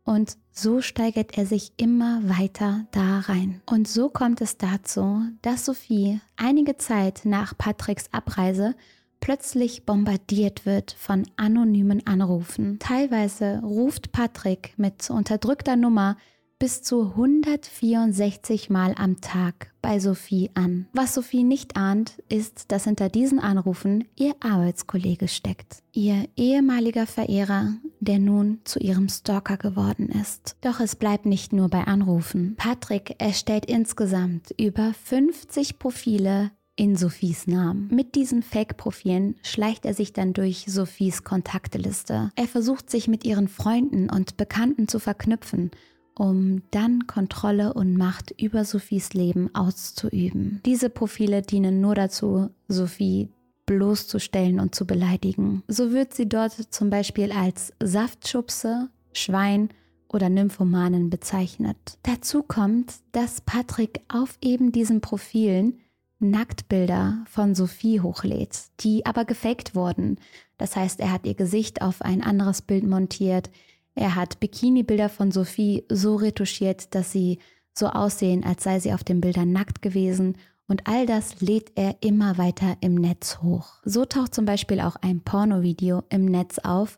Und 0.05 0.37
so 0.51 0.81
steigert 0.81 1.37
er 1.37 1.45
sich 1.45 1.71
immer 1.77 2.21
weiter 2.23 2.85
da 2.91 3.19
rein. 3.19 3.61
Und 3.65 3.87
so 3.87 4.09
kommt 4.09 4.41
es 4.41 4.57
dazu, 4.57 5.21
dass 5.41 5.65
Sophie 5.65 6.19
einige 6.35 6.77
Zeit 6.77 7.21
nach 7.23 7.57
Patricks 7.57 8.05
Abreise 8.11 8.75
plötzlich 9.21 9.85
bombardiert 9.85 10.65
wird 10.65 10.91
von 10.99 11.25
anonymen 11.37 12.05
Anrufen. 12.05 12.77
Teilweise 12.79 13.61
ruft 13.63 14.11
Patrick 14.11 14.73
mit 14.75 15.09
unterdrückter 15.09 15.77
Nummer 15.77 16.17
bis 16.63 16.81
zu 16.81 17.09
164 17.09 18.69
Mal 18.69 18.95
am 18.97 19.19
Tag 19.19 19.73
bei 19.81 19.99
Sophie 19.99 20.49
an. 20.53 20.87
Was 20.93 21.13
Sophie 21.13 21.43
nicht 21.43 21.75
ahnt, 21.75 22.13
ist, 22.29 22.71
dass 22.71 22.85
hinter 22.85 23.09
diesen 23.09 23.39
Anrufen 23.39 24.05
ihr 24.15 24.33
Arbeitskollege 24.39 25.27
steckt. 25.27 25.79
Ihr 25.91 26.29
ehemaliger 26.37 27.05
Verehrer, 27.05 27.73
der 27.99 28.17
nun 28.17 28.61
zu 28.63 28.79
ihrem 28.79 29.09
Stalker 29.09 29.57
geworden 29.57 30.07
ist. 30.07 30.55
Doch 30.61 30.79
es 30.79 30.95
bleibt 30.95 31.25
nicht 31.25 31.51
nur 31.51 31.67
bei 31.67 31.83
Anrufen. 31.83 32.55
Patrick 32.55 33.15
erstellt 33.17 33.65
insgesamt 33.65 34.55
über 34.57 34.93
50 35.03 35.79
Profile 35.79 36.51
in 36.77 36.95
Sophies 36.95 37.45
Namen. 37.45 37.89
Mit 37.91 38.15
diesen 38.15 38.41
Fake-Profilen 38.41 39.35
schleicht 39.43 39.85
er 39.85 39.93
sich 39.93 40.13
dann 40.13 40.31
durch 40.31 40.63
Sophies 40.67 41.25
Kontakteliste. 41.25 42.31
Er 42.37 42.47
versucht 42.47 42.89
sich 42.89 43.09
mit 43.09 43.25
ihren 43.25 43.49
Freunden 43.49 44.09
und 44.09 44.37
Bekannten 44.37 44.87
zu 44.87 44.99
verknüpfen 44.99 45.69
um 46.15 46.61
dann 46.71 47.07
Kontrolle 47.07 47.73
und 47.73 47.97
Macht 47.97 48.33
über 48.39 48.65
Sophies 48.65 49.13
Leben 49.13 49.53
auszuüben. 49.53 50.61
Diese 50.65 50.89
Profile 50.89 51.41
dienen 51.41 51.81
nur 51.81 51.95
dazu, 51.95 52.49
Sophie 52.67 53.29
bloßzustellen 53.65 54.59
und 54.59 54.75
zu 54.75 54.85
beleidigen. 54.85 55.63
So 55.67 55.91
wird 55.91 56.13
sie 56.13 56.27
dort 56.27 56.53
zum 56.53 56.89
Beispiel 56.89 57.31
als 57.31 57.73
Saftschubse, 57.81 58.89
Schwein 59.13 59.69
oder 60.09 60.29
Nymphomanen 60.29 61.09
bezeichnet. 61.09 61.77
Dazu 62.03 62.43
kommt, 62.43 62.93
dass 63.13 63.41
Patrick 63.41 64.01
auf 64.09 64.37
eben 64.41 64.71
diesen 64.71 65.01
Profilen 65.01 65.79
Nacktbilder 66.19 67.25
von 67.27 67.53
Sophie 67.53 67.99
hochlädt, 67.99 68.57
die 68.79 69.05
aber 69.05 69.25
gefaked 69.25 69.75
wurden. 69.75 70.17
Das 70.57 70.75
heißt, 70.75 70.99
er 70.99 71.11
hat 71.11 71.25
ihr 71.25 71.33
Gesicht 71.35 71.81
auf 71.81 72.01
ein 72.01 72.23
anderes 72.23 72.61
Bild 72.61 72.85
montiert, 72.85 73.49
er 73.95 74.15
hat 74.15 74.39
Bikini-Bilder 74.39 75.09
von 75.09 75.31
Sophie 75.31 75.85
so 75.89 76.15
retuschiert, 76.15 76.95
dass 76.95 77.11
sie 77.11 77.39
so 77.73 77.87
aussehen, 77.87 78.43
als 78.43 78.63
sei 78.63 78.79
sie 78.79 78.93
auf 78.93 79.03
den 79.03 79.21
Bildern 79.21 79.51
nackt 79.51 79.81
gewesen 79.81 80.37
und 80.67 80.87
all 80.87 81.05
das 81.05 81.41
lädt 81.41 81.71
er 81.75 81.97
immer 82.01 82.37
weiter 82.37 82.77
im 82.81 82.95
Netz 82.95 83.39
hoch. 83.41 83.81
So 83.83 84.05
taucht 84.05 84.33
zum 84.33 84.45
Beispiel 84.45 84.79
auch 84.79 84.95
ein 84.97 85.21
Pornovideo 85.21 86.03
im 86.09 86.25
Netz 86.25 86.59
auf, 86.59 86.97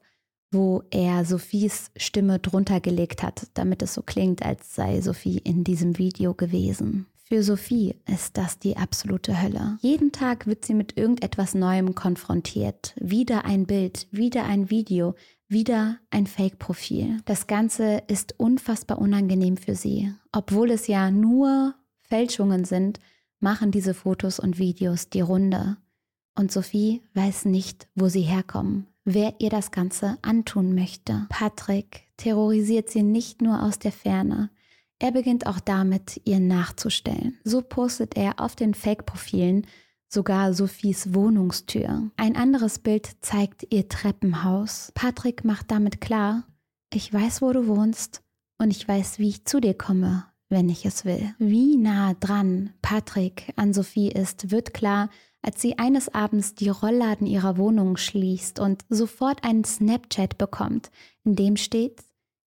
wo 0.51 0.83
er 0.91 1.25
Sophies 1.25 1.91
Stimme 1.97 2.39
drunter 2.39 2.79
gelegt 2.79 3.23
hat, 3.23 3.47
damit 3.55 3.81
es 3.81 3.93
so 3.93 4.01
klingt, 4.01 4.45
als 4.45 4.75
sei 4.75 5.01
Sophie 5.01 5.39
in 5.39 5.63
diesem 5.63 5.97
Video 5.97 6.33
gewesen. 6.33 7.07
Für 7.27 7.41
Sophie 7.41 7.95
ist 8.07 8.37
das 8.37 8.59
die 8.59 8.77
absolute 8.77 9.41
Hölle. 9.41 9.79
Jeden 9.81 10.11
Tag 10.11 10.45
wird 10.45 10.63
sie 10.63 10.75
mit 10.75 10.95
irgendetwas 10.95 11.55
Neuem 11.55 11.95
konfrontiert. 11.95 12.93
Wieder 12.97 13.45
ein 13.45 13.65
Bild, 13.65 14.07
wieder 14.11 14.45
ein 14.45 14.69
Video, 14.69 15.15
wieder 15.47 15.97
ein 16.09 16.27
Fake-Profil. 16.27 17.21
Das 17.25 17.47
Ganze 17.47 18.03
ist 18.07 18.39
unfassbar 18.39 18.99
unangenehm 18.99 19.57
für 19.57 19.75
sie. 19.75 20.13
Obwohl 20.31 20.71
es 20.71 20.87
ja 20.87 21.11
nur 21.11 21.75
Fälschungen 22.01 22.65
sind, 22.65 22.99
machen 23.39 23.71
diese 23.71 23.93
Fotos 23.93 24.39
und 24.39 24.57
Videos 24.57 25.09
die 25.09 25.21
Runde. 25.21 25.77
Und 26.35 26.51
Sophie 26.51 27.01
weiß 27.13 27.45
nicht, 27.45 27.87
wo 27.95 28.09
sie 28.09 28.21
herkommen, 28.21 28.87
wer 29.03 29.35
ihr 29.39 29.49
das 29.49 29.71
Ganze 29.71 30.17
antun 30.21 30.75
möchte. 30.75 31.27
Patrick 31.29 32.03
terrorisiert 32.17 32.89
sie 32.89 33.03
nicht 33.03 33.41
nur 33.41 33.63
aus 33.63 33.79
der 33.79 33.91
Ferne. 33.91 34.49
Er 34.99 35.11
beginnt 35.11 35.45
auch 35.47 35.59
damit, 35.59 36.21
ihr 36.25 36.39
nachzustellen. 36.39 37.37
So 37.43 37.61
postet 37.61 38.15
er 38.17 38.39
auf 38.39 38.55
den 38.55 38.73
Fake-Profilen 38.73 39.67
sogar 40.07 40.53
Sophies 40.53 41.13
Wohnungstür. 41.13 42.09
Ein 42.17 42.35
anderes 42.35 42.79
Bild 42.79 43.09
zeigt 43.21 43.67
ihr 43.71 43.87
Treppenhaus. 43.89 44.91
Patrick 44.95 45.43
macht 45.43 45.71
damit 45.71 46.01
klar, 46.01 46.43
ich 46.93 47.11
weiß, 47.11 47.41
wo 47.41 47.51
du 47.51 47.67
wohnst 47.67 48.21
und 48.57 48.71
ich 48.71 48.87
weiß, 48.87 49.19
wie 49.19 49.29
ich 49.29 49.45
zu 49.45 49.59
dir 49.59 49.73
komme, 49.73 50.25
wenn 50.49 50.69
ich 50.69 50.85
es 50.85 51.05
will. 51.05 51.33
Wie 51.39 51.75
nah 51.75 52.13
dran 52.13 52.73
Patrick 52.81 53.51
an 53.55 53.73
Sophie 53.73 54.09
ist, 54.11 54.51
wird 54.51 54.73
klar, 54.73 55.09
als 55.41 55.61
sie 55.61 55.77
eines 55.77 56.13
Abends 56.13 56.55
die 56.55 56.69
Rollladen 56.69 57.27
ihrer 57.27 57.57
Wohnung 57.57 57.97
schließt 57.97 58.59
und 58.59 58.83
sofort 58.89 59.43
einen 59.43 59.63
Snapchat 59.63 60.37
bekommt, 60.37 60.89
in 61.23 61.35
dem 61.35 61.55
steht, 61.57 62.03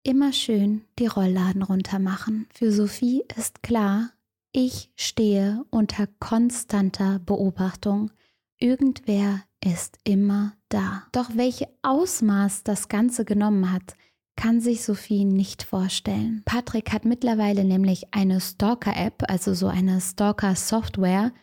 immer 0.03 0.31
schön 0.31 0.85
die 0.99 1.07
Rollladen 1.07 1.63
runtermachen. 1.63 2.47
Für 2.53 2.71
Sophie 2.71 3.23
ist 3.35 3.63
klar, 3.63 4.11
ich 4.55 4.89
stehe 4.95 5.65
unter 5.69 6.07
konstanter 6.19 7.19
Beobachtung. 7.19 8.11
Irgendwer 8.57 9.43
ist 9.61 9.97
immer 10.05 10.53
da. 10.69 11.03
Doch 11.11 11.31
welche 11.35 11.67
Ausmaß 11.81 12.63
das 12.63 12.87
Ganze 12.87 13.25
genommen 13.25 13.73
hat, 13.73 13.95
kann 14.37 14.61
sich 14.61 14.81
Sophie 14.83 15.25
nicht 15.25 15.63
vorstellen. 15.63 16.41
Patrick 16.45 16.93
hat 16.93 17.03
mittlerweile 17.03 17.65
nämlich 17.65 18.13
eine 18.13 18.39
Stalker-App, 18.39 19.23
also 19.27 19.53
so 19.53 19.67
eine 19.67 19.99
Stalker-Software, 19.99 21.33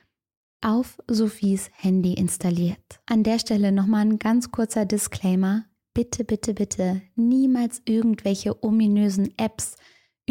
auf 0.62 0.98
Sophies 1.06 1.70
Handy 1.74 2.14
installiert. 2.14 3.00
An 3.04 3.24
der 3.24 3.38
Stelle 3.38 3.72
nochmal 3.72 4.06
ein 4.06 4.18
ganz 4.20 4.50
kurzer 4.52 4.86
Disclaimer. 4.86 5.66
Bitte, 5.92 6.24
bitte, 6.24 6.54
bitte 6.54 7.02
niemals 7.14 7.82
irgendwelche 7.84 8.64
ominösen 8.64 9.34
Apps 9.36 9.76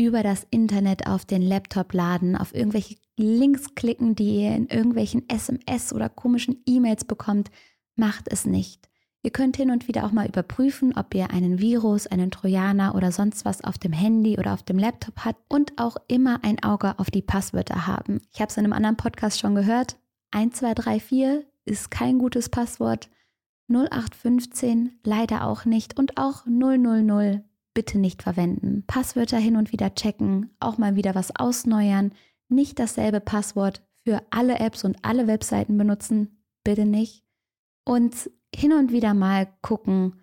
über 0.05 0.24
das 0.24 0.46
Internet 0.50 1.08
auf 1.08 1.25
den 1.25 1.41
Laptop 1.41 1.93
laden, 1.93 2.36
auf 2.36 2.53
irgendwelche 2.55 2.98
Links 3.17 3.75
klicken, 3.75 4.15
die 4.15 4.41
ihr 4.41 4.55
in 4.55 4.67
irgendwelchen 4.67 5.27
SMS 5.29 5.93
oder 5.93 6.10
komischen 6.10 6.62
E-Mails 6.65 7.05
bekommt, 7.05 7.51
macht 7.96 8.27
es 8.31 8.46
nicht. 8.46 8.89
Ihr 9.24 9.31
könnt 9.31 9.55
hin 9.55 9.70
und 9.70 9.88
wieder 9.88 10.05
auch 10.05 10.12
mal 10.12 10.27
überprüfen, 10.27 10.98
ob 10.98 11.13
ihr 11.13 11.29
einen 11.29 11.60
Virus, 11.60 12.08
einen 12.08 12.31
Trojaner 12.31 12.96
oder 12.96 13.12
sonst 13.12 13.46
was 13.46 13.63
auf 13.63 13.77
dem 13.77 13.93
Handy 13.93 14.39
oder 14.39 14.53
auf 14.53 14.63
dem 14.63 14.79
Laptop 14.79 15.24
habt 15.24 15.39
und 15.48 15.74
auch 15.77 15.98
immer 16.08 16.43
ein 16.43 16.63
Auge 16.63 16.98
auf 16.98 17.12
die 17.12 17.22
Passwörter 17.22 17.86
haben. 17.86 18.22
Ich 18.34 18.41
habe 18.41 18.50
es 18.50 18.58
in 18.58 18.63
einem 18.63 18.74
anderen 18.74 18.98
Podcast 18.98 19.39
schon 19.39 19.53
gehört. 19.53 19.98
1234 20.31 21.46
ist 21.65 21.91
kein 21.91 22.17
gutes 22.17 22.50
Passwort. 22.50 23.10
0815 23.70 25.00
leider 25.03 25.46
auch 25.46 25.65
nicht 25.65 26.00
und 26.00 26.17
auch 26.17 26.46
000 26.46 27.43
bitte 27.74 27.98
nicht 27.98 28.24
verwenden. 28.24 28.84
Passwörter 28.88 29.38
hin 29.38 29.56
und 29.56 29.72
wieder 29.72 29.94
checken, 29.96 30.50
auch 30.60 30.78
mal 30.78 30.96
wieder 30.96 31.16
was 31.16 31.36
ausneuern, 31.36 32.12
nicht 32.50 32.80
dasselbe 32.80 33.20
Passwort 33.20 33.82
für 34.04 34.22
alle 34.30 34.60
Apps 34.60 34.84
und 34.84 34.98
alle 35.04 35.28
Webseiten 35.28 35.78
benutzen, 35.78 36.44
bitte 36.63 36.86
nicht. 36.86 37.24
Und 37.86 38.30
hin 38.54 38.74
und 38.74 38.92
wieder 38.92 39.13
mal 39.13 39.48
gucken, 39.62 40.20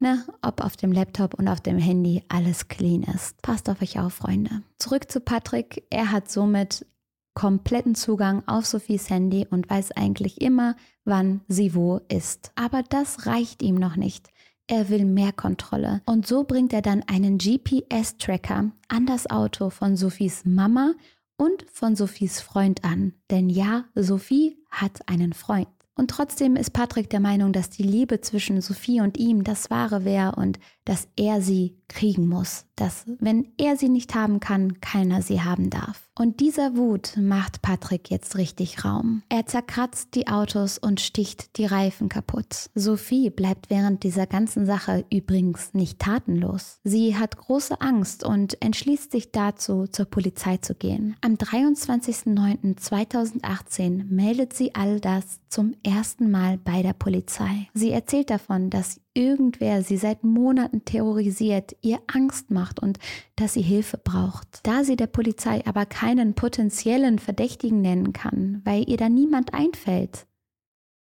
ne, 0.00 0.24
ob 0.42 0.64
auf 0.64 0.76
dem 0.76 0.92
Laptop 0.92 1.34
und 1.34 1.48
auf 1.48 1.60
dem 1.60 1.78
Handy 1.78 2.22
alles 2.28 2.68
clean 2.68 3.02
ist. 3.02 3.40
Passt 3.42 3.68
auf 3.68 3.82
euch 3.82 3.98
auf, 3.98 4.14
Freunde. 4.14 4.62
Zurück 4.78 5.10
zu 5.10 5.20
Patrick. 5.20 5.86
Er 5.90 6.10
hat 6.10 6.30
somit 6.30 6.86
kompletten 7.34 7.94
Zugang 7.94 8.42
auf 8.48 8.66
Sophies 8.66 9.10
Handy 9.10 9.46
und 9.48 9.70
weiß 9.70 9.92
eigentlich 9.92 10.40
immer, 10.40 10.74
wann 11.04 11.40
sie 11.46 11.74
wo 11.74 12.00
ist. 12.08 12.50
Aber 12.56 12.82
das 12.82 13.26
reicht 13.26 13.62
ihm 13.62 13.76
noch 13.76 13.96
nicht. 13.96 14.30
Er 14.70 14.90
will 14.90 15.06
mehr 15.06 15.32
Kontrolle. 15.32 16.02
Und 16.04 16.26
so 16.26 16.44
bringt 16.44 16.74
er 16.74 16.82
dann 16.82 17.02
einen 17.06 17.38
GPS-Tracker 17.38 18.70
an 18.88 19.06
das 19.06 19.28
Auto 19.30 19.70
von 19.70 19.96
Sophies 19.96 20.44
Mama 20.44 20.92
und 21.38 21.64
von 21.72 21.96
Sophies 21.96 22.42
Freund 22.42 22.84
an. 22.84 23.14
Denn 23.30 23.48
ja, 23.48 23.86
Sophie 23.94 24.58
hat 24.70 25.08
einen 25.08 25.32
Freund. 25.32 25.68
Und 25.98 26.12
trotzdem 26.12 26.54
ist 26.54 26.72
Patrick 26.72 27.10
der 27.10 27.18
Meinung, 27.18 27.52
dass 27.52 27.70
die 27.70 27.82
Liebe 27.82 28.20
zwischen 28.20 28.60
Sophie 28.60 29.00
und 29.00 29.18
ihm 29.18 29.42
das 29.42 29.68
wahre 29.68 30.04
wäre 30.04 30.36
und 30.36 30.60
dass 30.84 31.08
er 31.16 31.42
sie 31.42 31.76
kriegen 31.88 32.28
muss. 32.28 32.66
Dass, 32.76 33.04
wenn 33.18 33.48
er 33.58 33.76
sie 33.76 33.88
nicht 33.88 34.14
haben 34.14 34.38
kann, 34.40 34.80
keiner 34.80 35.20
sie 35.20 35.42
haben 35.42 35.68
darf. 35.68 36.08
Und 36.14 36.40
dieser 36.40 36.76
Wut 36.76 37.16
macht 37.16 37.60
Patrick 37.62 38.10
jetzt 38.10 38.36
richtig 38.36 38.84
Raum. 38.84 39.22
Er 39.28 39.46
zerkratzt 39.46 40.14
die 40.14 40.28
Autos 40.28 40.78
und 40.78 41.00
sticht 41.00 41.58
die 41.58 41.66
Reifen 41.66 42.08
kaputt. 42.08 42.70
Sophie 42.74 43.30
bleibt 43.30 43.70
während 43.70 44.04
dieser 44.04 44.26
ganzen 44.26 44.66
Sache 44.66 45.04
übrigens 45.12 45.74
nicht 45.74 45.98
tatenlos. 45.98 46.78
Sie 46.84 47.16
hat 47.16 47.36
große 47.36 47.80
Angst 47.80 48.22
und 48.24 48.62
entschließt 48.62 49.10
sich 49.12 49.32
dazu, 49.32 49.86
zur 49.86 50.06
Polizei 50.06 50.56
zu 50.58 50.74
gehen. 50.74 51.16
Am 51.20 51.34
23.09.2018 51.34 54.04
meldet 54.04 54.54
sie 54.54 54.74
all 54.74 55.00
das 55.00 55.40
zum 55.48 55.74
ersten 55.88 56.30
Mal 56.30 56.58
bei 56.58 56.82
der 56.82 56.92
Polizei. 56.92 57.68
Sie 57.74 57.90
erzählt 57.90 58.30
davon, 58.30 58.70
dass 58.70 59.00
irgendwer 59.14 59.82
sie 59.82 59.96
seit 59.96 60.22
Monaten 60.22 60.84
terrorisiert, 60.84 61.76
ihr 61.80 61.98
Angst 62.06 62.50
macht 62.50 62.80
und 62.80 62.98
dass 63.36 63.54
sie 63.54 63.62
Hilfe 63.62 63.98
braucht. 63.98 64.60
Da 64.62 64.84
sie 64.84 64.96
der 64.96 65.06
Polizei 65.06 65.66
aber 65.66 65.86
keinen 65.86 66.34
potenziellen 66.34 67.18
Verdächtigen 67.18 67.80
nennen 67.80 68.12
kann, 68.12 68.60
weil 68.64 68.88
ihr 68.88 68.96
da 68.96 69.08
niemand 69.08 69.54
einfällt, 69.54 70.26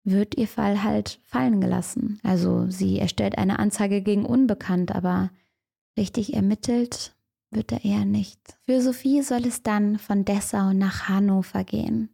wird 0.05 0.37
ihr 0.37 0.49
Fall 0.49 0.83
halt 0.83 1.21
fallen 1.25 1.61
gelassen. 1.61 2.19
Also 2.23 2.69
sie 2.69 2.99
erstellt 2.99 3.39
eine 3.39 3.59
Anzeige 3.59 4.03
gegen 4.03 4.27
Unbekannt, 4.27 4.95
aber 4.95 5.31
richtig 5.97 6.35
ermittelt 6.35 7.15
wird 7.51 7.71
er 7.73 7.85
eher 7.85 8.05
nicht. 8.05 8.41
Für 8.65 8.81
Sophie 8.81 9.23
soll 9.23 9.47
es 9.47 9.62
dann 9.62 9.99
von 9.99 10.25
Dessau 10.25 10.73
nach 10.73 11.09
Hannover 11.09 11.65
gehen. 11.65 12.09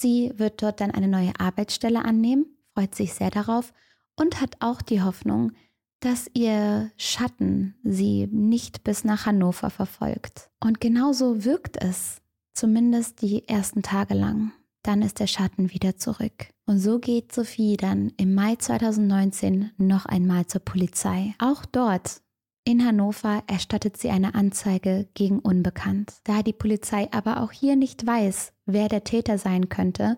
Sie 0.00 0.32
wird 0.36 0.62
dort 0.62 0.80
dann 0.80 0.92
eine 0.92 1.08
neue 1.08 1.38
Arbeitsstelle 1.38 2.02
annehmen, 2.02 2.46
freut 2.72 2.94
sich 2.94 3.12
sehr 3.12 3.30
darauf 3.30 3.74
und 4.16 4.40
hat 4.40 4.56
auch 4.60 4.80
die 4.80 5.02
Hoffnung, 5.02 5.52
dass 6.00 6.30
ihr 6.32 6.90
Schatten 6.96 7.74
sie 7.82 8.26
nicht 8.28 8.82
bis 8.82 9.04
nach 9.04 9.26
Hannover 9.26 9.68
verfolgt. 9.68 10.48
Und 10.58 10.80
genauso 10.80 11.44
wirkt 11.44 11.76
es, 11.76 12.22
zumindest 12.54 13.20
die 13.20 13.46
ersten 13.46 13.82
Tage 13.82 14.14
lang. 14.14 14.52
Dann 14.82 15.02
ist 15.02 15.20
der 15.20 15.26
Schatten 15.26 15.70
wieder 15.70 15.98
zurück. 15.98 16.48
Und 16.64 16.78
so 16.78 16.98
geht 16.98 17.34
Sophie 17.34 17.76
dann 17.76 18.14
im 18.16 18.34
Mai 18.34 18.56
2019 18.56 19.72
noch 19.76 20.06
einmal 20.06 20.46
zur 20.46 20.62
Polizei. 20.62 21.34
Auch 21.38 21.66
dort 21.66 22.22
in 22.64 22.84
Hannover 22.84 23.42
erstattet 23.46 23.96
sie 23.96 24.10
eine 24.10 24.34
Anzeige 24.34 25.08
gegen 25.14 25.38
Unbekannt. 25.38 26.14
Da 26.24 26.42
die 26.42 26.52
Polizei 26.52 27.08
aber 27.12 27.42
auch 27.42 27.52
hier 27.52 27.76
nicht 27.76 28.06
weiß, 28.06 28.52
wer 28.66 28.88
der 28.88 29.04
Täter 29.04 29.38
sein 29.38 29.68
könnte, 29.68 30.16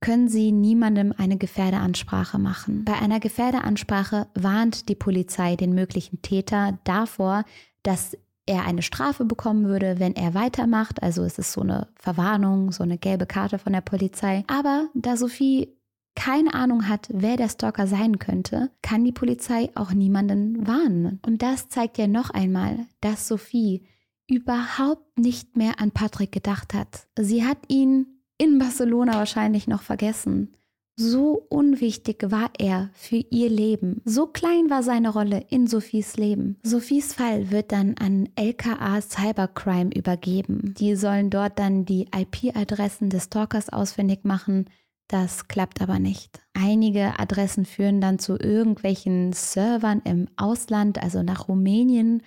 können 0.00 0.28
Sie 0.28 0.52
niemandem 0.52 1.12
eine 1.16 1.38
Gefährdeansprache 1.38 2.38
machen. 2.38 2.84
Bei 2.84 2.94
einer 2.94 3.18
Gefährdeansprache 3.18 4.28
warnt 4.34 4.88
die 4.88 4.94
Polizei 4.94 5.56
den 5.56 5.74
möglichen 5.74 6.22
Täter 6.22 6.78
davor, 6.84 7.44
dass 7.82 8.16
er 8.46 8.64
eine 8.64 8.82
Strafe 8.82 9.24
bekommen 9.24 9.66
würde, 9.66 9.98
wenn 9.98 10.14
er 10.14 10.34
weitermacht. 10.34 11.02
Also 11.02 11.24
es 11.24 11.38
ist 11.38 11.52
so 11.52 11.62
eine 11.62 11.88
Verwarnung, 11.96 12.72
so 12.72 12.82
eine 12.84 12.98
gelbe 12.98 13.26
Karte 13.26 13.58
von 13.58 13.72
der 13.72 13.80
Polizei. 13.80 14.44
Aber 14.46 14.88
da 14.94 15.16
Sophie 15.16 15.75
keine 16.16 16.54
Ahnung 16.54 16.88
hat, 16.88 17.08
wer 17.12 17.36
der 17.36 17.48
Stalker 17.48 17.86
sein 17.86 18.18
könnte, 18.18 18.70
kann 18.82 19.04
die 19.04 19.12
Polizei 19.12 19.70
auch 19.76 19.92
niemanden 19.92 20.66
warnen. 20.66 21.20
Und 21.24 21.42
das 21.42 21.68
zeigt 21.68 21.98
ja 21.98 22.08
noch 22.08 22.30
einmal, 22.30 22.86
dass 23.00 23.28
Sophie 23.28 23.86
überhaupt 24.26 25.18
nicht 25.18 25.56
mehr 25.56 25.78
an 25.78 25.92
Patrick 25.92 26.32
gedacht 26.32 26.74
hat. 26.74 27.06
Sie 27.16 27.44
hat 27.44 27.58
ihn 27.68 28.06
in 28.38 28.58
Barcelona 28.58 29.14
wahrscheinlich 29.14 29.68
noch 29.68 29.82
vergessen. 29.82 30.56
So 30.98 31.46
unwichtig 31.50 32.24
war 32.30 32.50
er 32.58 32.88
für 32.94 33.22
ihr 33.30 33.50
Leben. 33.50 34.00
So 34.06 34.26
klein 34.26 34.70
war 34.70 34.82
seine 34.82 35.10
Rolle 35.10 35.44
in 35.50 35.66
Sophies 35.66 36.16
Leben. 36.16 36.56
Sophies 36.62 37.12
Fall 37.12 37.50
wird 37.50 37.70
dann 37.70 37.96
an 37.98 38.30
LKA 38.34 39.02
Cybercrime 39.02 39.90
übergeben. 39.94 40.74
Die 40.78 40.96
sollen 40.96 41.28
dort 41.28 41.58
dann 41.58 41.84
die 41.84 42.08
IP-Adressen 42.16 43.10
des 43.10 43.24
Stalkers 43.24 43.68
ausfindig 43.68 44.24
machen. 44.24 44.70
Das 45.08 45.48
klappt 45.48 45.80
aber 45.80 45.98
nicht. 45.98 46.40
Einige 46.54 47.18
Adressen 47.18 47.64
führen 47.64 48.00
dann 48.00 48.18
zu 48.18 48.38
irgendwelchen 48.38 49.32
Servern 49.32 50.02
im 50.04 50.28
Ausland, 50.36 51.00
also 51.02 51.22
nach 51.22 51.48
Rumänien, 51.48 52.22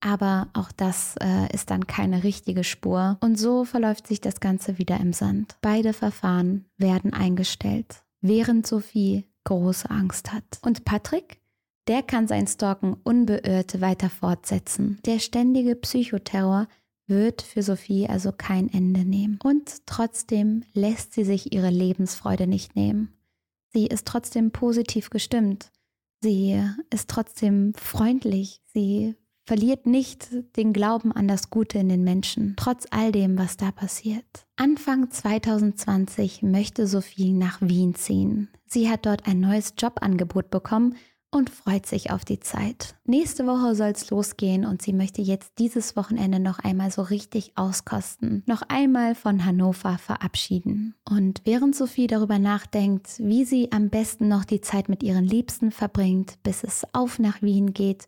aber 0.00 0.48
auch 0.52 0.72
das 0.72 1.14
äh, 1.20 1.52
ist 1.54 1.70
dann 1.70 1.86
keine 1.86 2.24
richtige 2.24 2.64
Spur. 2.64 3.18
Und 3.20 3.38
so 3.38 3.64
verläuft 3.64 4.06
sich 4.06 4.20
das 4.20 4.40
Ganze 4.40 4.78
wieder 4.78 4.98
im 4.98 5.12
Sand. 5.12 5.56
Beide 5.60 5.92
Verfahren 5.92 6.64
werden 6.76 7.12
eingestellt, 7.12 8.02
während 8.20 8.66
Sophie 8.66 9.28
große 9.44 9.88
Angst 9.90 10.32
hat. 10.32 10.44
Und 10.62 10.84
Patrick? 10.84 11.40
Der 11.88 12.02
kann 12.02 12.28
sein 12.28 12.46
Stalken 12.46 12.96
unbeirrt 13.02 13.80
weiter 13.80 14.08
fortsetzen. 14.08 15.00
Der 15.04 15.18
ständige 15.18 15.74
Psychoterror 15.74 16.68
wird 17.12 17.42
für 17.42 17.62
Sophie 17.62 18.08
also 18.08 18.32
kein 18.32 18.72
Ende 18.72 19.04
nehmen. 19.04 19.38
Und 19.42 19.86
trotzdem 19.86 20.64
lässt 20.72 21.12
sie 21.12 21.24
sich 21.24 21.52
ihre 21.52 21.70
Lebensfreude 21.70 22.46
nicht 22.46 22.74
nehmen. 22.74 23.12
Sie 23.72 23.86
ist 23.86 24.06
trotzdem 24.06 24.50
positiv 24.50 25.10
gestimmt. 25.10 25.70
Sie 26.20 26.60
ist 26.90 27.10
trotzdem 27.10 27.74
freundlich. 27.74 28.60
Sie 28.72 29.14
verliert 29.44 29.86
nicht 29.86 30.28
den 30.56 30.72
Glauben 30.72 31.12
an 31.12 31.28
das 31.28 31.50
Gute 31.50 31.78
in 31.78 31.88
den 31.88 32.04
Menschen, 32.04 32.54
trotz 32.56 32.86
all 32.90 33.12
dem, 33.12 33.38
was 33.38 33.56
da 33.56 33.70
passiert. 33.70 34.46
Anfang 34.56 35.10
2020 35.10 36.42
möchte 36.42 36.86
Sophie 36.86 37.32
nach 37.32 37.60
Wien 37.60 37.94
ziehen. 37.94 38.48
Sie 38.66 38.88
hat 38.88 39.04
dort 39.04 39.26
ein 39.26 39.40
neues 39.40 39.74
Jobangebot 39.78 40.50
bekommen 40.50 40.96
und 41.32 41.50
freut 41.50 41.86
sich 41.86 42.10
auf 42.10 42.24
die 42.24 42.38
Zeit. 42.38 42.94
Nächste 43.04 43.46
Woche 43.46 43.74
soll 43.74 43.88
es 43.88 44.10
losgehen 44.10 44.64
und 44.66 44.82
sie 44.82 44.92
möchte 44.92 45.22
jetzt 45.22 45.52
dieses 45.58 45.96
Wochenende 45.96 46.38
noch 46.38 46.58
einmal 46.58 46.90
so 46.90 47.02
richtig 47.02 47.52
auskosten, 47.56 48.42
noch 48.46 48.62
einmal 48.68 49.14
von 49.14 49.44
Hannover 49.44 49.98
verabschieden. 49.98 50.94
Und 51.08 51.40
während 51.44 51.74
Sophie 51.74 52.06
darüber 52.06 52.38
nachdenkt, 52.38 53.18
wie 53.18 53.44
sie 53.44 53.72
am 53.72 53.88
besten 53.88 54.28
noch 54.28 54.44
die 54.44 54.60
Zeit 54.60 54.88
mit 54.88 55.02
ihren 55.02 55.24
Liebsten 55.24 55.72
verbringt, 55.72 56.38
bis 56.42 56.62
es 56.62 56.86
auf 56.92 57.18
nach 57.18 57.40
Wien 57.40 57.72
geht, 57.72 58.06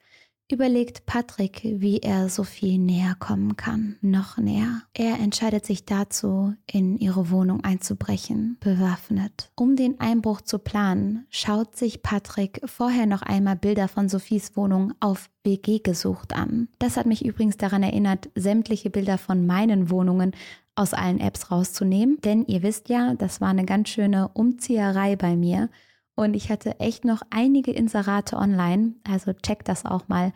überlegt 0.50 1.06
Patrick, 1.06 1.62
wie 1.64 1.98
er 1.98 2.28
Sophie 2.28 2.78
näher 2.78 3.16
kommen 3.18 3.56
kann, 3.56 3.96
noch 4.02 4.36
näher. 4.36 4.82
Er 4.92 5.18
entscheidet 5.18 5.64
sich 5.64 5.86
dazu, 5.86 6.54
in 6.70 6.98
ihre 6.98 7.30
Wohnung 7.30 7.64
einzubrechen, 7.64 8.58
bewaffnet. 8.60 9.50
Um 9.56 9.76
den 9.76 10.00
Einbruch 10.00 10.42
zu 10.42 10.58
planen, 10.58 11.26
schaut 11.30 11.76
sich 11.76 12.02
Patrick 12.02 12.60
vorher 12.64 13.06
noch 13.06 13.22
einmal 13.22 13.56
Bilder 13.56 13.88
von 13.88 14.08
Sophies 14.08 14.56
Wohnung 14.56 14.92
auf 15.00 15.30
WG 15.44 15.78
gesucht 15.78 16.34
an. 16.34 16.68
Das 16.78 16.96
hat 16.96 17.06
mich 17.06 17.24
übrigens 17.24 17.56
daran 17.56 17.82
erinnert, 17.82 18.28
sämtliche 18.34 18.90
Bilder 18.90 19.18
von 19.18 19.46
meinen 19.46 19.90
Wohnungen 19.90 20.32
aus 20.76 20.92
allen 20.92 21.20
Apps 21.20 21.50
rauszunehmen, 21.50 22.18
denn 22.22 22.44
ihr 22.46 22.62
wisst 22.62 22.88
ja, 22.88 23.14
das 23.14 23.40
war 23.40 23.48
eine 23.48 23.64
ganz 23.64 23.88
schöne 23.88 24.28
Umzieherei 24.34 25.16
bei 25.16 25.36
mir 25.36 25.70
und 26.16 26.34
ich 26.34 26.50
hatte 26.50 26.80
echt 26.80 27.04
noch 27.04 27.22
einige 27.30 27.70
Inserate 27.72 28.36
online. 28.36 28.94
Also 29.04 29.32
checkt 29.32 29.68
das 29.68 29.84
auch 29.84 30.08
mal, 30.08 30.32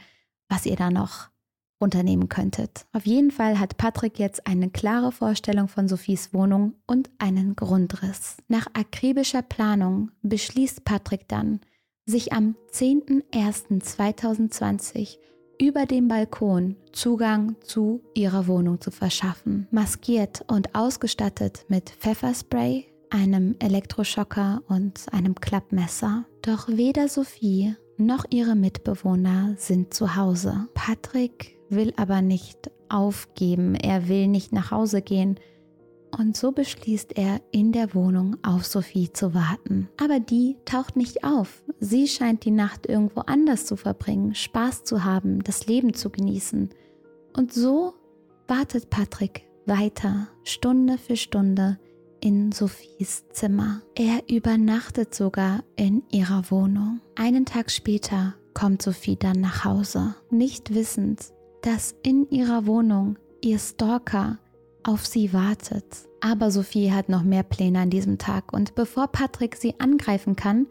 was 0.48 0.66
ihr 0.66 0.76
da 0.76 0.90
noch 0.90 1.30
unternehmen 1.78 2.28
könntet. 2.28 2.86
Auf 2.92 3.06
jeden 3.06 3.30
Fall 3.30 3.60
hat 3.60 3.76
Patrick 3.76 4.18
jetzt 4.18 4.44
eine 4.46 4.70
klare 4.70 5.12
Vorstellung 5.12 5.68
von 5.68 5.86
Sophies 5.86 6.34
Wohnung 6.34 6.74
und 6.86 7.10
einen 7.18 7.54
Grundriss. 7.54 8.38
Nach 8.48 8.66
akribischer 8.74 9.42
Planung 9.42 10.10
beschließt 10.22 10.84
Patrick 10.84 11.28
dann, 11.28 11.60
sich 12.04 12.32
am 12.32 12.56
10.01.2020 12.72 15.18
über 15.60 15.86
dem 15.86 16.08
Balkon 16.08 16.76
Zugang 16.92 17.56
zu 17.62 18.02
ihrer 18.14 18.46
Wohnung 18.46 18.80
zu 18.80 18.90
verschaffen. 18.90 19.68
Maskiert 19.70 20.44
und 20.48 20.74
ausgestattet 20.74 21.64
mit 21.68 21.90
Pfefferspray, 21.90 22.86
einem 23.10 23.56
Elektroschocker 23.58 24.62
und 24.68 25.06
einem 25.12 25.34
Klappmesser. 25.34 26.24
Doch 26.42 26.68
weder 26.68 27.08
Sophie 27.08 27.74
noch 27.96 28.24
ihre 28.30 28.54
Mitbewohner 28.54 29.54
sind 29.56 29.92
zu 29.92 30.16
Hause. 30.16 30.68
Patrick 30.74 31.58
will 31.68 31.92
aber 31.96 32.22
nicht 32.22 32.70
aufgeben, 32.88 33.74
er 33.74 34.08
will 34.08 34.28
nicht 34.28 34.52
nach 34.52 34.70
Hause 34.70 35.02
gehen 35.02 35.38
und 36.16 36.36
so 36.36 36.52
beschließt 36.52 37.16
er, 37.16 37.40
in 37.50 37.72
der 37.72 37.94
Wohnung 37.94 38.36
auf 38.42 38.64
Sophie 38.64 39.12
zu 39.12 39.34
warten. 39.34 39.88
Aber 40.00 40.20
die 40.20 40.56
taucht 40.64 40.96
nicht 40.96 41.24
auf. 41.24 41.62
Sie 41.80 42.08
scheint 42.08 42.44
die 42.44 42.50
Nacht 42.50 42.86
irgendwo 42.86 43.20
anders 43.20 43.66
zu 43.66 43.76
verbringen, 43.76 44.34
Spaß 44.34 44.84
zu 44.84 45.04
haben, 45.04 45.42
das 45.42 45.66
Leben 45.66 45.94
zu 45.94 46.10
genießen. 46.10 46.70
Und 47.36 47.52
so 47.52 47.94
wartet 48.46 48.90
Patrick 48.90 49.42
weiter, 49.66 50.28
Stunde 50.44 50.96
für 50.96 51.16
Stunde, 51.16 51.78
in 52.20 52.52
Sophies 52.52 53.24
Zimmer. 53.30 53.82
Er 53.94 54.22
übernachtet 54.28 55.14
sogar 55.14 55.64
in 55.76 56.02
ihrer 56.10 56.50
Wohnung. 56.50 57.00
Einen 57.16 57.44
Tag 57.44 57.70
später 57.70 58.34
kommt 58.54 58.82
Sophie 58.82 59.16
dann 59.16 59.40
nach 59.40 59.64
Hause, 59.64 60.14
nicht 60.30 60.74
wissend, 60.74 61.32
dass 61.62 61.94
in 62.02 62.28
ihrer 62.30 62.66
Wohnung 62.66 63.18
ihr 63.40 63.58
Stalker 63.58 64.38
auf 64.82 65.06
sie 65.06 65.32
wartet. 65.32 65.84
Aber 66.20 66.50
Sophie 66.50 66.92
hat 66.92 67.08
noch 67.08 67.22
mehr 67.22 67.42
Pläne 67.42 67.80
an 67.80 67.90
diesem 67.90 68.18
Tag 68.18 68.52
und 68.52 68.74
bevor 68.74 69.08
Patrick 69.08 69.56
sie 69.56 69.78
angreifen 69.78 70.34
kann, 70.34 70.66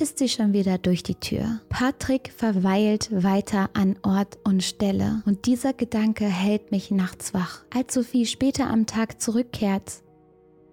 ist 0.00 0.18
sie 0.18 0.28
schon 0.28 0.52
wieder 0.52 0.78
durch 0.78 1.02
die 1.02 1.14
Tür. 1.14 1.60
Patrick 1.68 2.32
verweilt 2.34 3.10
weiter 3.10 3.70
an 3.72 3.96
Ort 4.02 4.38
und 4.44 4.62
Stelle 4.62 5.22
und 5.26 5.46
dieser 5.46 5.72
Gedanke 5.72 6.26
hält 6.26 6.70
mich 6.70 6.90
nachts 6.90 7.32
wach. 7.34 7.64
Als 7.74 7.94
Sophie 7.94 8.26
später 8.26 8.68
am 8.68 8.86
Tag 8.86 9.20
zurückkehrt, 9.20 10.02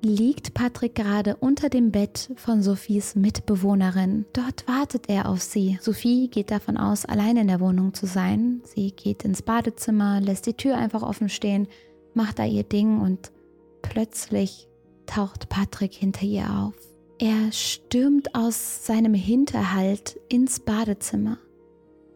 liegt 0.03 0.53
Patrick 0.53 0.95
gerade 0.95 1.37
unter 1.37 1.69
dem 1.69 1.91
Bett 1.91 2.31
von 2.35 2.61
Sophies 2.61 3.15
Mitbewohnerin. 3.15 4.25
Dort 4.33 4.67
wartet 4.67 5.09
er 5.09 5.29
auf 5.29 5.41
sie. 5.41 5.79
Sophie 5.81 6.27
geht 6.27 6.51
davon 6.51 6.77
aus, 6.77 7.05
allein 7.05 7.37
in 7.37 7.47
der 7.47 7.59
Wohnung 7.59 7.93
zu 7.93 8.05
sein. 8.05 8.61
Sie 8.65 8.91
geht 8.91 9.23
ins 9.23 9.41
Badezimmer, 9.41 10.19
lässt 10.21 10.45
die 10.45 10.55
Tür 10.55 10.77
einfach 10.77 11.01
offen 11.01 11.29
stehen, 11.29 11.67
macht 12.13 12.39
da 12.39 12.45
ihr 12.45 12.63
Ding 12.63 12.99
und 12.99 13.31
plötzlich 13.81 14.67
taucht 15.05 15.49
Patrick 15.49 15.93
hinter 15.93 16.23
ihr 16.23 16.49
auf. 16.49 16.73
Er 17.19 17.51
stürmt 17.51 18.35
aus 18.35 18.85
seinem 18.85 19.13
Hinterhalt 19.13 20.19
ins 20.29 20.59
Badezimmer. 20.59 21.37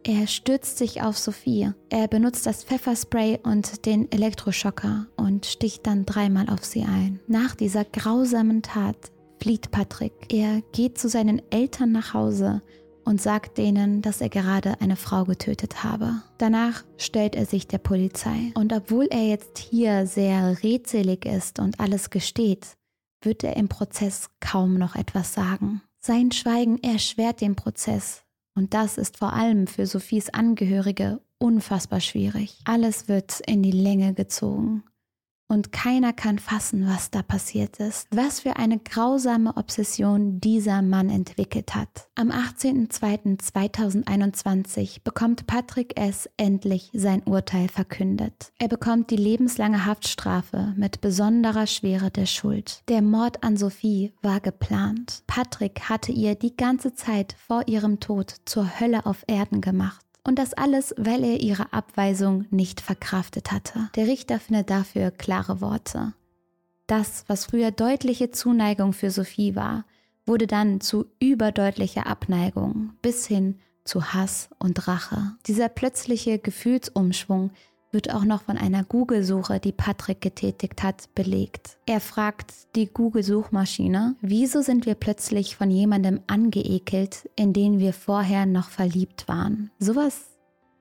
Er 0.07 0.25
stürzt 0.25 0.77
sich 0.77 1.01
auf 1.01 1.17
Sophie. 1.17 1.71
Er 1.89 2.07
benutzt 2.07 2.45
das 2.45 2.63
Pfefferspray 2.63 3.39
und 3.43 3.85
den 3.85 4.09
Elektroschocker 4.09 5.07
und 5.17 5.45
sticht 5.45 5.85
dann 5.85 6.05
dreimal 6.05 6.47
auf 6.49 6.63
sie 6.63 6.83
ein. 6.83 7.19
Nach 7.27 7.55
dieser 7.55 7.83
grausamen 7.83 8.61
Tat 8.61 9.11
flieht 9.41 9.69
Patrick. 9.69 10.13
Er 10.31 10.61
geht 10.71 10.97
zu 10.97 11.09
seinen 11.09 11.41
Eltern 11.51 11.91
nach 11.91 12.13
Hause 12.13 12.61
und 13.03 13.21
sagt 13.21 13.57
denen, 13.57 14.01
dass 14.01 14.21
er 14.21 14.29
gerade 14.29 14.79
eine 14.79 14.95
Frau 14.95 15.25
getötet 15.25 15.83
habe. 15.83 16.13
Danach 16.37 16.85
stellt 16.95 17.35
er 17.35 17.45
sich 17.45 17.67
der 17.67 17.79
Polizei. 17.79 18.53
Und 18.55 18.71
obwohl 18.71 19.07
er 19.11 19.27
jetzt 19.27 19.57
hier 19.57 20.07
sehr 20.07 20.63
redselig 20.63 21.25
ist 21.25 21.59
und 21.59 21.81
alles 21.81 22.11
gesteht, 22.11 22.77
wird 23.21 23.43
er 23.43 23.57
im 23.57 23.67
Prozess 23.67 24.29
kaum 24.39 24.77
noch 24.77 24.95
etwas 24.95 25.33
sagen. 25.33 25.81
Sein 25.99 26.31
Schweigen 26.31 26.81
erschwert 26.81 27.41
den 27.41 27.57
Prozess, 27.57 28.23
und 28.57 28.73
das 28.73 28.97
ist 28.97 29.17
vor 29.17 29.33
allem 29.33 29.67
für 29.67 29.85
Sophies 29.85 30.29
Angehörige 30.29 31.21
unfassbar 31.37 32.01
schwierig. 32.01 32.59
Alles 32.65 33.07
wird 33.07 33.39
in 33.45 33.61
die 33.61 33.71
Länge 33.71 34.15
gezogen 34.15 34.83
und 35.47 35.71
keiner 35.71 36.11
kann 36.13 36.39
fassen, 36.39 36.87
was 36.87 37.11
da 37.11 37.21
passiert 37.21 37.79
ist. 37.79 38.07
Was 38.11 38.39
für 38.41 38.57
eine 38.57 38.79
grausame 38.79 39.55
Obsession 39.57 40.41
dieser 40.41 40.81
Mann 40.81 41.09
entwickelt 41.09 41.73
hat. 41.75 42.09
Am 42.15 42.31
18.02.2021 42.31 45.03
bekommt 45.03 45.45
Patrick 45.47 45.99
S. 45.99 46.29
endlich 46.37 46.89
sein 46.93 47.23
Urteil 47.23 47.67
verkündet. 47.69 48.51
Er 48.59 48.67
bekommt 48.67 49.09
die 49.11 49.15
lebenslange 49.15 49.85
Haftstrafe 49.85 50.73
mit 50.75 50.99
besonderer 51.01 51.67
Schwere 51.67 52.09
der 52.11 52.25
Schuld. 52.25 52.81
Der 52.89 53.01
Mord 53.01 53.43
an 53.43 53.55
Sophie 53.57 54.13
war 54.21 54.39
geplant. 54.39 55.23
Patrick 55.27 55.89
hatte 55.89 56.11
ihr 56.11 56.35
die 56.35 56.57
ganze 56.57 56.93
Zeit 56.93 57.35
vor 57.47 57.67
ihrem 57.67 57.99
Tod 57.99 58.35
zur 58.45 58.79
Hölle 58.79 59.05
auf 59.05 59.23
Erden 59.27 59.61
gemacht. 59.61 60.06
Und 60.27 60.39
das 60.39 60.53
alles, 60.53 60.93
weil 60.97 61.23
er 61.23 61.39
ihre 61.39 61.71
Abweisung 61.71 62.45
nicht 62.51 62.81
verkraftet 62.81 63.53
hatte. 63.53 63.89
Der 63.95 64.07
Richter 64.07 64.41
findet 64.41 64.69
dafür 64.69 65.09
klare 65.09 65.61
Worte. 65.61 66.13
Das, 66.85 67.23
was 67.27 67.45
früher 67.45 67.71
deutliche 67.71 68.29
Zuneigung 68.31 68.91
für 68.91 69.09
Sophie 69.09 69.55
war, 69.55 69.85
wurde 70.25 70.45
dann 70.45 70.81
zu 70.81 71.05
überdeutlicher 71.21 72.07
Abneigung 72.07 72.91
bis 73.01 73.25
hin 73.25 73.57
zu 73.85 74.13
Hass 74.13 74.49
und 74.59 74.89
Rache. 74.89 75.37
Dieser 75.45 75.69
plötzliche 75.69 76.39
Gefühlsumschwung 76.39 77.51
wird 77.91 78.13
auch 78.13 78.25
noch 78.25 78.43
von 78.43 78.57
einer 78.57 78.83
Google-Suche, 78.83 79.59
die 79.59 79.71
Patrick 79.71 80.21
getätigt 80.21 80.83
hat, 80.83 81.13
belegt. 81.15 81.77
Er 81.85 81.99
fragt 81.99 82.53
die 82.75 82.87
Google-Suchmaschine, 82.87 84.15
wieso 84.21 84.61
sind 84.61 84.85
wir 84.85 84.95
plötzlich 84.95 85.55
von 85.55 85.71
jemandem 85.71 86.21
angeekelt, 86.27 87.29
in 87.35 87.53
den 87.53 87.79
wir 87.79 87.93
vorher 87.93 88.45
noch 88.45 88.69
verliebt 88.69 89.27
waren? 89.27 89.71
Sowas 89.79 90.37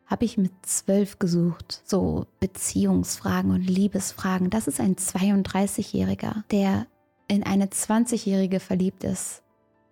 habe 0.07 0.25
ich 0.25 0.39
mit 0.39 0.53
zwölf 0.63 1.19
gesucht. 1.19 1.83
So 1.85 2.27
Beziehungsfragen 2.41 3.51
und 3.51 3.69
Liebesfragen. 3.69 4.51
Das 4.51 4.69
ist 4.69 4.81
ein 4.81 4.97
32-Jähriger, 4.97 6.45
der 6.51 6.87
in 7.29 7.43
eine 7.43 7.67
20-Jährige 7.67 8.61
verliebt 8.61 9.05
ist, 9.05 9.43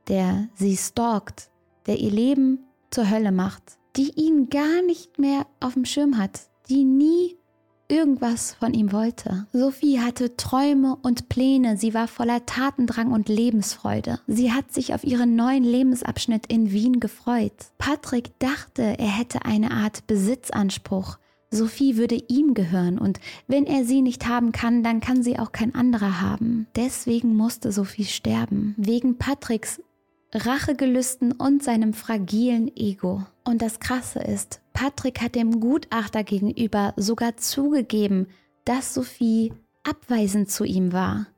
der 0.09 0.48
sie 0.55 0.77
stalkt, 0.77 1.50
der 1.87 1.98
ihr 1.98 2.12
Leben 2.12 2.61
zur 2.90 3.11
Hölle 3.11 3.33
macht, 3.33 3.62
die 3.96 4.12
ihn 4.14 4.48
gar 4.50 4.83
nicht 4.83 5.18
mehr 5.18 5.46
auf 5.61 5.74
dem 5.74 5.85
Schirm 5.85 6.16
hat, 6.16 6.48
die 6.68 6.85
nie 6.85 7.37
irgendwas 7.88 8.55
von 8.55 8.72
ihm 8.72 8.92
wollte. 8.92 9.46
Sophie 9.53 10.00
hatte 10.00 10.37
Träume 10.37 10.96
und 11.03 11.29
Pläne, 11.29 11.77
sie 11.77 11.94
war 11.94 12.09
voller 12.09 12.46
Tatendrang 12.46 13.12
und 13.12 13.29
Lebensfreude. 13.29 14.20
Sie 14.27 14.53
hat 14.53 14.72
sich 14.72 14.94
auf 14.94 15.05
ihren 15.05 15.37
neuen 15.37 15.64
Lebensabschnitt 15.64 16.46
in 16.46 16.72
Wien 16.72 17.00
gefreut. 17.00 17.53
Patrick 17.79 18.38
dachte, 18.38 18.83
er 18.83 19.18
hätte 19.18 19.44
eine 19.44 19.70
Art 19.70 20.07
Besitzanspruch. 20.07 21.18
Sophie 21.50 21.96
würde 21.96 22.16
ihm 22.29 22.55
gehören 22.55 22.98
und 22.98 23.20
wenn 23.46 23.64
er 23.64 23.85
sie 23.85 24.03
nicht 24.03 24.27
haben 24.27 24.50
kann, 24.50 24.83
dann 24.83 25.00
kann 25.00 25.22
sie 25.22 25.38
auch 25.38 25.53
kein 25.53 25.74
anderer 25.74 26.20
haben. 26.20 26.66
Deswegen 26.74 27.37
musste 27.37 27.70
Sophie 27.70 28.07
sterben. 28.07 28.74
Wegen 28.77 29.18
Patricks 29.18 29.81
Rachegelüsten 30.35 31.31
und 31.31 31.62
seinem 31.62 31.92
fragilen 31.92 32.74
Ego. 32.77 33.22
Und 33.44 33.62
das 33.62 33.79
Krasse 33.79 34.18
ist, 34.18 34.61
Patrick 34.74 35.22
hat 35.22 35.34
dem 35.34 35.60
Gutachter 35.60 36.24
gegenüber 36.24 36.92
sogar 36.96 37.38
zugegeben, 37.38 38.26
dass 38.66 38.92
Sophie 38.92 39.54
abweisend 39.84 40.50
zu 40.50 40.64
ihm 40.64 40.92
war. 40.92 41.28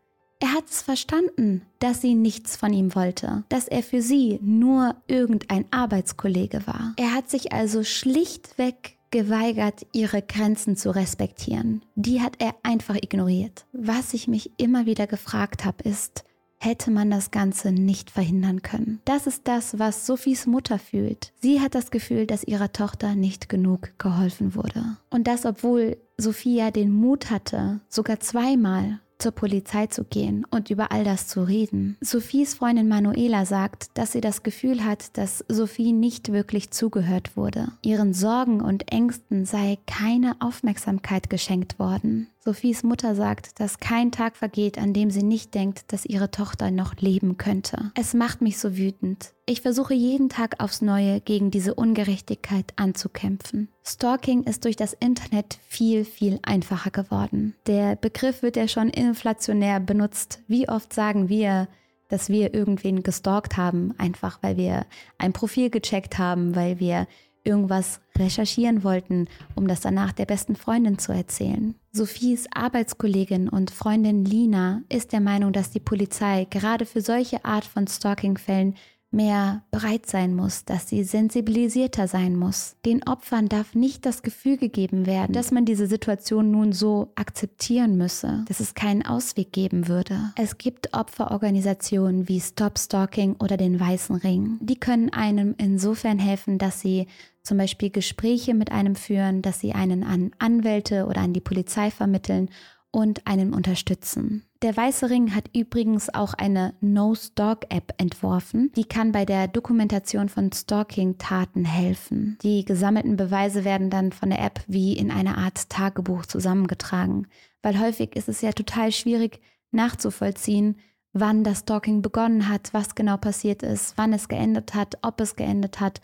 Er 0.41 0.53
hat 0.53 0.69
es 0.69 0.83
verstanden, 0.83 1.63
dass 1.79 2.03
sie 2.03 2.15
nichts 2.15 2.57
von 2.57 2.73
ihm 2.73 2.95
wollte, 2.95 3.45
dass 3.49 3.69
er 3.69 3.83
für 3.83 4.03
sie 4.03 4.39
nur 4.43 4.97
irgendein 5.07 5.65
Arbeitskollege 5.71 6.67
war. 6.67 6.95
Er 6.99 7.15
hat 7.15 7.31
sich 7.31 7.53
also 7.53 7.85
schlichtweg 7.85 8.97
geweigert, 9.11 9.87
ihre 9.93 10.21
Grenzen 10.21 10.77
zu 10.77 10.95
respektieren. 10.95 11.83
Die 11.95 12.21
hat 12.21 12.35
er 12.39 12.55
einfach 12.63 12.97
ignoriert. 12.97 13.65
Was 13.73 14.13
ich 14.13 14.29
mich 14.29 14.51
immer 14.59 14.85
wieder 14.85 15.07
gefragt 15.07 15.65
habe, 15.65 15.89
ist, 15.89 16.26
hätte 16.59 16.91
man 16.91 17.11
das 17.11 17.31
Ganze 17.31 17.73
nicht 17.73 18.11
verhindern 18.11 18.63
können. 18.63 19.01
Das 19.05 19.27
ist 19.27 19.47
das, 19.49 19.79
was 19.79 20.07
Sophies 20.07 20.47
Mutter 20.47 20.79
fühlt. 20.79 21.33
Sie 21.41 21.61
hat 21.61 21.75
das 21.75 21.91
Gefühl, 21.91 22.27
dass 22.27 22.45
ihrer 22.45 22.73
Tochter 22.73 23.15
nicht 23.15 23.49
genug 23.49 23.93
geholfen 23.99 24.55
wurde. 24.55 24.97
Und 25.11 25.27
das, 25.27 25.45
obwohl 25.45 25.97
Sophia 26.17 26.71
den 26.71 26.91
Mut 26.91 27.31
hatte, 27.31 27.81
sogar 27.89 28.21
zweimal 28.21 29.01
zur 29.19 29.33
Polizei 29.33 29.87
zu 29.87 30.05
gehen 30.05 30.45
und 30.51 30.71
über 30.71 30.93
all 30.93 31.05
das 31.05 31.27
zu 31.29 31.43
reden. 31.43 31.97
Sophies 32.01 32.55
Freundin 32.55 32.89
Manuela 32.89 33.47
sagt, 33.47 33.91
dass 33.95 34.13
sie 34.13 34.21
das 34.21 34.43
Gefühl 34.43 34.85
hat, 34.85 35.17
dass 35.17 35.45
Sophie 35.49 35.93
nicht 35.93 36.33
wirklich 36.33 36.71
zugehört 36.71 37.37
wurde. 37.37 37.73
Ihren 37.83 38.13
Sorgen 38.13 38.61
und 38.61 38.93
Ängsten 38.93 39.45
sei 39.45 39.79
keine 39.87 40.37
Aufmerksamkeit 40.41 41.31
geschenkt 41.31 41.79
worden. 41.79 42.29
Sophies 42.47 42.85
Mutter 42.85 43.17
sagt, 43.17 43.59
dass 43.59 43.81
kein 43.81 44.13
Tag 44.13 44.37
vergeht, 44.37 44.79
an 44.79 44.93
dem 44.93 45.11
sie 45.11 45.25
nicht 45.25 45.53
denkt, 45.53 45.93
dass 45.93 46.07
ihre 46.07 46.31
Tochter 46.31 46.71
noch 46.71 46.95
leben 46.95 47.39
könnte. 47.39 47.91
Es 47.97 48.15
macht 48.15 48.41
mich 48.41 48.59
so 48.59 48.77
wütend. 48.77 49.33
Ich 49.47 49.63
versuche 49.63 49.95
jeden 49.95 50.29
Tag 50.29 50.63
aufs 50.63 50.81
Neue 50.81 51.21
gegen 51.21 51.51
diese 51.51 51.75
Ungerechtigkeit 51.75 52.73
anzukämpfen. 52.77 53.69
Stalking 53.85 54.45
ist 54.45 54.65
durch 54.65 54.77
das 54.77 54.93
Internet 54.93 55.59
viel, 55.67 56.05
viel 56.05 56.39
einfacher 56.43 56.93
geworden. 56.93 57.57
Der 57.67 57.97
Begriff 57.97 58.43
wird 58.43 58.57
ja 58.57 58.69
schon 58.69 58.91
inflationär 58.91 59.81
benutzt. 59.81 60.39
Wie 60.47 60.69
oft 60.69 60.93
sagen 60.93 61.29
wir, 61.29 61.67
dass 62.09 62.29
wir 62.29 62.55
irgendwen 62.55 63.03
gestalkt 63.03 63.57
haben, 63.57 63.93
einfach 63.99 64.39
weil 64.43 64.57
wir 64.57 64.87
ein 65.19 65.33
Profil 65.33 65.69
gecheckt 65.71 66.19
haben, 66.19 66.55
weil 66.55 66.79
wir 66.79 67.09
irgendwas 67.47 68.01
recherchieren 68.19 68.85
wollten, 68.85 69.29
um 69.55 69.69
das 69.69 69.81
danach 69.81 70.13
der 70.13 70.27
besten 70.27 70.57
Freundin 70.57 70.99
zu 70.99 71.13
erzählen. 71.13 71.75
Sophies 71.93 72.47
Arbeitskollegin 72.53 73.49
und 73.49 73.71
Freundin 73.71 74.25
Lina 74.25 74.83
ist 74.89 75.13
der 75.13 75.21
Meinung, 75.21 75.53
dass 75.53 75.71
die 75.71 75.81
Polizei 75.81 76.47
gerade 76.51 76.85
für 76.85 77.01
solche 77.01 77.45
Art 77.45 77.65
von 77.65 77.87
Stalking-Fällen 77.87 78.75
mehr 79.17 79.63
bereit 79.71 80.07
sein 80.07 80.37
muss, 80.37 80.65
dass 80.65 80.89
sie 80.89 81.03
sensibilisierter 81.03 82.07
sein 82.07 82.37
muss. 82.37 82.77
Den 82.85 83.03
Opfern 83.09 83.49
darf 83.49 83.75
nicht 83.75 84.07
das 84.07 84.23
Gefühl 84.23 84.59
gegeben 84.59 85.07
werden, 85.07 85.33
dass 85.33 85.51
man 85.51 85.65
diese 85.65 85.87
Situation 85.87 86.51
nun 86.51 86.73
so 86.73 87.11
akzeptieren 87.17 87.97
müsse, 87.97 88.45
dass 88.47 88.61
es 88.61 88.75
keinen 88.75 89.05
Ausweg 89.05 89.53
geben 89.53 89.89
würde. 89.89 90.33
Es 90.37 90.59
gibt 90.59 90.95
Opferorganisationen 90.95 92.29
wie 92.29 92.41
Stop 92.41 92.79
Stalking 92.79 93.37
oder 93.41 93.57
den 93.57 93.81
Weißen 93.81 94.17
Ring. 94.17 94.59
Die 94.61 94.79
können 94.79 95.13
einem 95.13 95.55
insofern 95.59 96.19
helfen, 96.19 96.59
dass 96.59 96.81
sie 96.81 97.07
zum 97.43 97.59
Beispiel 97.59 97.91
Gespräche 97.91 98.55
mit 98.55 98.73
einem 98.73 98.97
führen, 98.97 99.41
dass 99.41 99.61
sie 99.61 99.73
einen 99.73 100.03
an 100.03 100.33
Anwälte 100.39 101.07
oder 101.07 101.21
an 101.21 101.33
die 101.33 101.41
Polizei 101.41 101.91
vermitteln 101.91 102.51
und 102.97 103.27
einem 103.27 103.53
unterstützen. 103.53 104.43
Der 104.63 104.75
Weiße 104.75 105.11
Ring 105.11 105.35
hat 105.35 105.55
übrigens 105.55 106.09
auch 106.15 106.33
eine 106.33 106.73
No-Stalk-App 106.81 107.93
entworfen. 107.99 108.73
Die 108.75 108.87
kann 108.87 109.13
bei 109.13 109.27
der 109.27 109.49
Dokumentation 109.49 110.31
von 110.31 110.51
Stalking-Taten 110.51 111.67
helfen. 111.67 112.39
Die 112.41 112.65
gesammelten 112.65 113.19
Beweise 113.19 113.67
werden 113.67 113.91
dann 113.91 114.13
von 114.13 114.31
der 114.31 114.43
App 114.43 114.63
wie 114.67 114.95
in 114.95 115.11
einer 115.11 115.37
Art 115.37 115.69
Tagebuch 115.69 116.25
zusammengetragen, 116.25 117.27
weil 117.61 117.79
häufig 117.79 118.17
ist 118.17 118.31
es 118.31 118.41
ja 118.41 118.53
total 118.53 118.91
schwierig 118.93 119.43
nachzuvollziehen, 119.73 120.79
wann 121.13 121.45
das 121.45 121.59
Stalking 121.59 122.01
begonnen 122.01 122.49
hat, 122.49 122.73
was 122.73 122.95
genau 122.95 123.19
passiert 123.19 123.63
ist, 123.63 123.99
wann 123.99 124.15
es 124.15 124.29
geendet 124.29 124.73
hat, 124.73 124.97
ob 125.03 125.21
es 125.21 125.37
geendet 125.37 125.81
hat. 125.81 126.01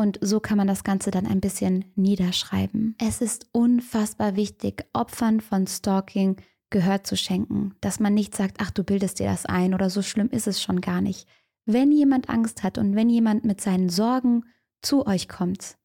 Und 0.00 0.18
so 0.22 0.40
kann 0.40 0.56
man 0.56 0.66
das 0.66 0.82
Ganze 0.82 1.10
dann 1.10 1.26
ein 1.26 1.42
bisschen 1.42 1.84
niederschreiben. 1.94 2.96
Es 2.98 3.20
ist 3.20 3.48
unfassbar 3.52 4.34
wichtig, 4.34 4.86
Opfern 4.94 5.42
von 5.42 5.66
Stalking 5.66 6.36
Gehör 6.70 7.04
zu 7.04 7.18
schenken, 7.18 7.74
dass 7.82 8.00
man 8.00 8.14
nicht 8.14 8.34
sagt, 8.34 8.56
ach, 8.60 8.70
du 8.70 8.82
bildest 8.82 9.18
dir 9.18 9.26
das 9.26 9.44
ein 9.44 9.74
oder 9.74 9.90
so 9.90 10.00
schlimm 10.00 10.30
ist 10.30 10.46
es 10.46 10.62
schon 10.62 10.80
gar 10.80 11.02
nicht. 11.02 11.28
Wenn 11.66 11.92
jemand 11.92 12.30
Angst 12.30 12.62
hat 12.62 12.78
und 12.78 12.96
wenn 12.96 13.10
jemand 13.10 13.44
mit 13.44 13.60
seinen 13.60 13.90
Sorgen 13.90 14.44
zu 14.80 15.06
euch 15.06 15.28
kommt, 15.28 15.76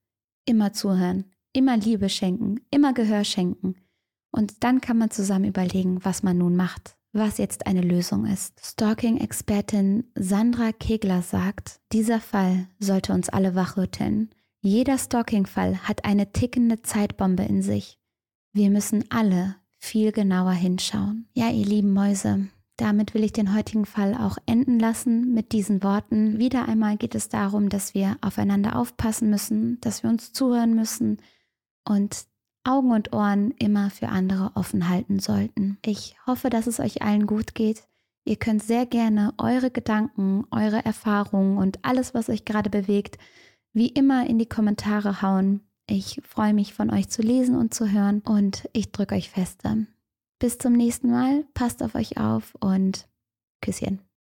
immer 0.45 0.71
zuhören, 0.71 1.25
immer 1.51 1.75
Liebe 1.75 2.08
schenken, 2.08 2.62
immer 2.71 2.93
Gehör 2.93 3.25
schenken. 3.25 3.75
Und 4.32 4.63
dann 4.63 4.80
kann 4.80 4.97
man 4.97 5.12
zusammen 5.12 5.43
überlegen, 5.43 6.06
was 6.06 6.23
man 6.23 6.38
nun 6.38 6.56
macht 6.56 6.95
was 7.15 7.38
jetzt 7.38 7.65
eine 7.65 7.82
Lösung 7.82 8.25
ist. 8.25 8.60
Stalking-Expertin 8.63 10.04
Sandra 10.15 10.71
Kegler 10.73 11.21
sagt, 11.21 11.80
dieser 11.91 12.19
Fall 12.19 12.67
sollte 12.80 13.13
uns 13.13 13.30
alle 13.30 13.56
wachrütteln. 13.56 14.30
Jeder 14.62 14.97
Stalking-Fall 14.97 15.78
hat 15.84 16.06
eine 16.06 16.32
tickende 16.34 16.82
Zeitbombe 16.82 17.43
in 17.43 17.62
sich. 17.62 17.99
Wir 18.51 18.69
müssen 18.69 19.06
alle 19.10 19.56
viel 19.78 20.12
genauer 20.12 20.51
hinschauen. 20.51 21.28
Ja, 21.34 21.49
ihr 21.49 21.65
lieben 21.65 21.93
Mäuse, 21.93 22.47
damit 22.78 23.13
will 23.13 23.23
ich 23.23 23.32
den 23.32 23.56
heutigen 23.56 23.86
Fall 23.86 24.13
auch 24.15 24.38
enden 24.45 24.80
lassen 24.80 25.34
mit 25.34 25.54
diesen 25.54 25.84
Worten. 25.84 26.39
Wieder 26.39 26.67
einmal 26.67 26.97
geht 26.97 27.15
es 27.15 27.30
darum, 27.30 27.69
dass 27.69 27.93
wir 27.93 28.17
aufeinander 28.21 28.75
aufpassen 28.75 29.30
müssen, 29.30 29.80
dass 29.82 30.04
wir 30.04 30.10
uns 30.10 30.34
zuhören 30.34 30.75
müssen 30.75 31.17
und 31.88 32.25
Augen 32.65 32.91
und 32.91 33.13
Ohren 33.13 33.51
immer 33.51 33.89
für 33.89 34.10
andere 34.10 34.51
offen 34.56 34.89
halten 34.89 35.19
sollten. 35.19 35.78
Ich 35.86 36.15
hoffe, 36.25 36.49
dass 36.49 36.67
es 36.67 36.80
euch 36.80 37.01
allen 37.01 37.28
gut 37.28 37.56
geht. 37.56 37.88
Ihr 38.25 38.38
könnt 38.38 38.63
sehr 38.63 38.86
gerne 38.86 39.34
eure 39.38 39.69
Gedanken, 39.69 40.45
eure 40.49 40.84
Erfahrungen 40.84 41.58
und 41.58 41.80
alles, 41.84 42.13
was 42.13 42.28
euch 42.28 42.43
gerade 42.43 42.69
bewegt, 42.69 43.17
wie 43.73 43.89
immer 43.89 44.28
in 44.28 44.39
die 44.39 44.49
Kommentare 44.49 45.21
hauen. 45.21 45.62
Ich 45.88 46.21
freue 46.28 46.54
mich 46.54 46.73
von 46.73 46.89
euch 46.89 47.10
zu 47.10 47.21
lesen 47.21 47.56
und 47.56 47.73
zu 47.73 47.91
hören 47.91 48.21
und 48.21 48.67
ich 48.73 48.91
drücke 48.91 49.15
euch 49.15 49.30
feste. 49.30 49.86
Bis 50.39 50.58
zum 50.58 50.73
nächsten 50.73 51.12
Mal, 51.12 51.45
passt 51.54 51.84
auf 51.84 51.93
euch 51.93 52.17
auf 52.17 52.56
und 52.60 53.08
Küsschen. 53.62 54.05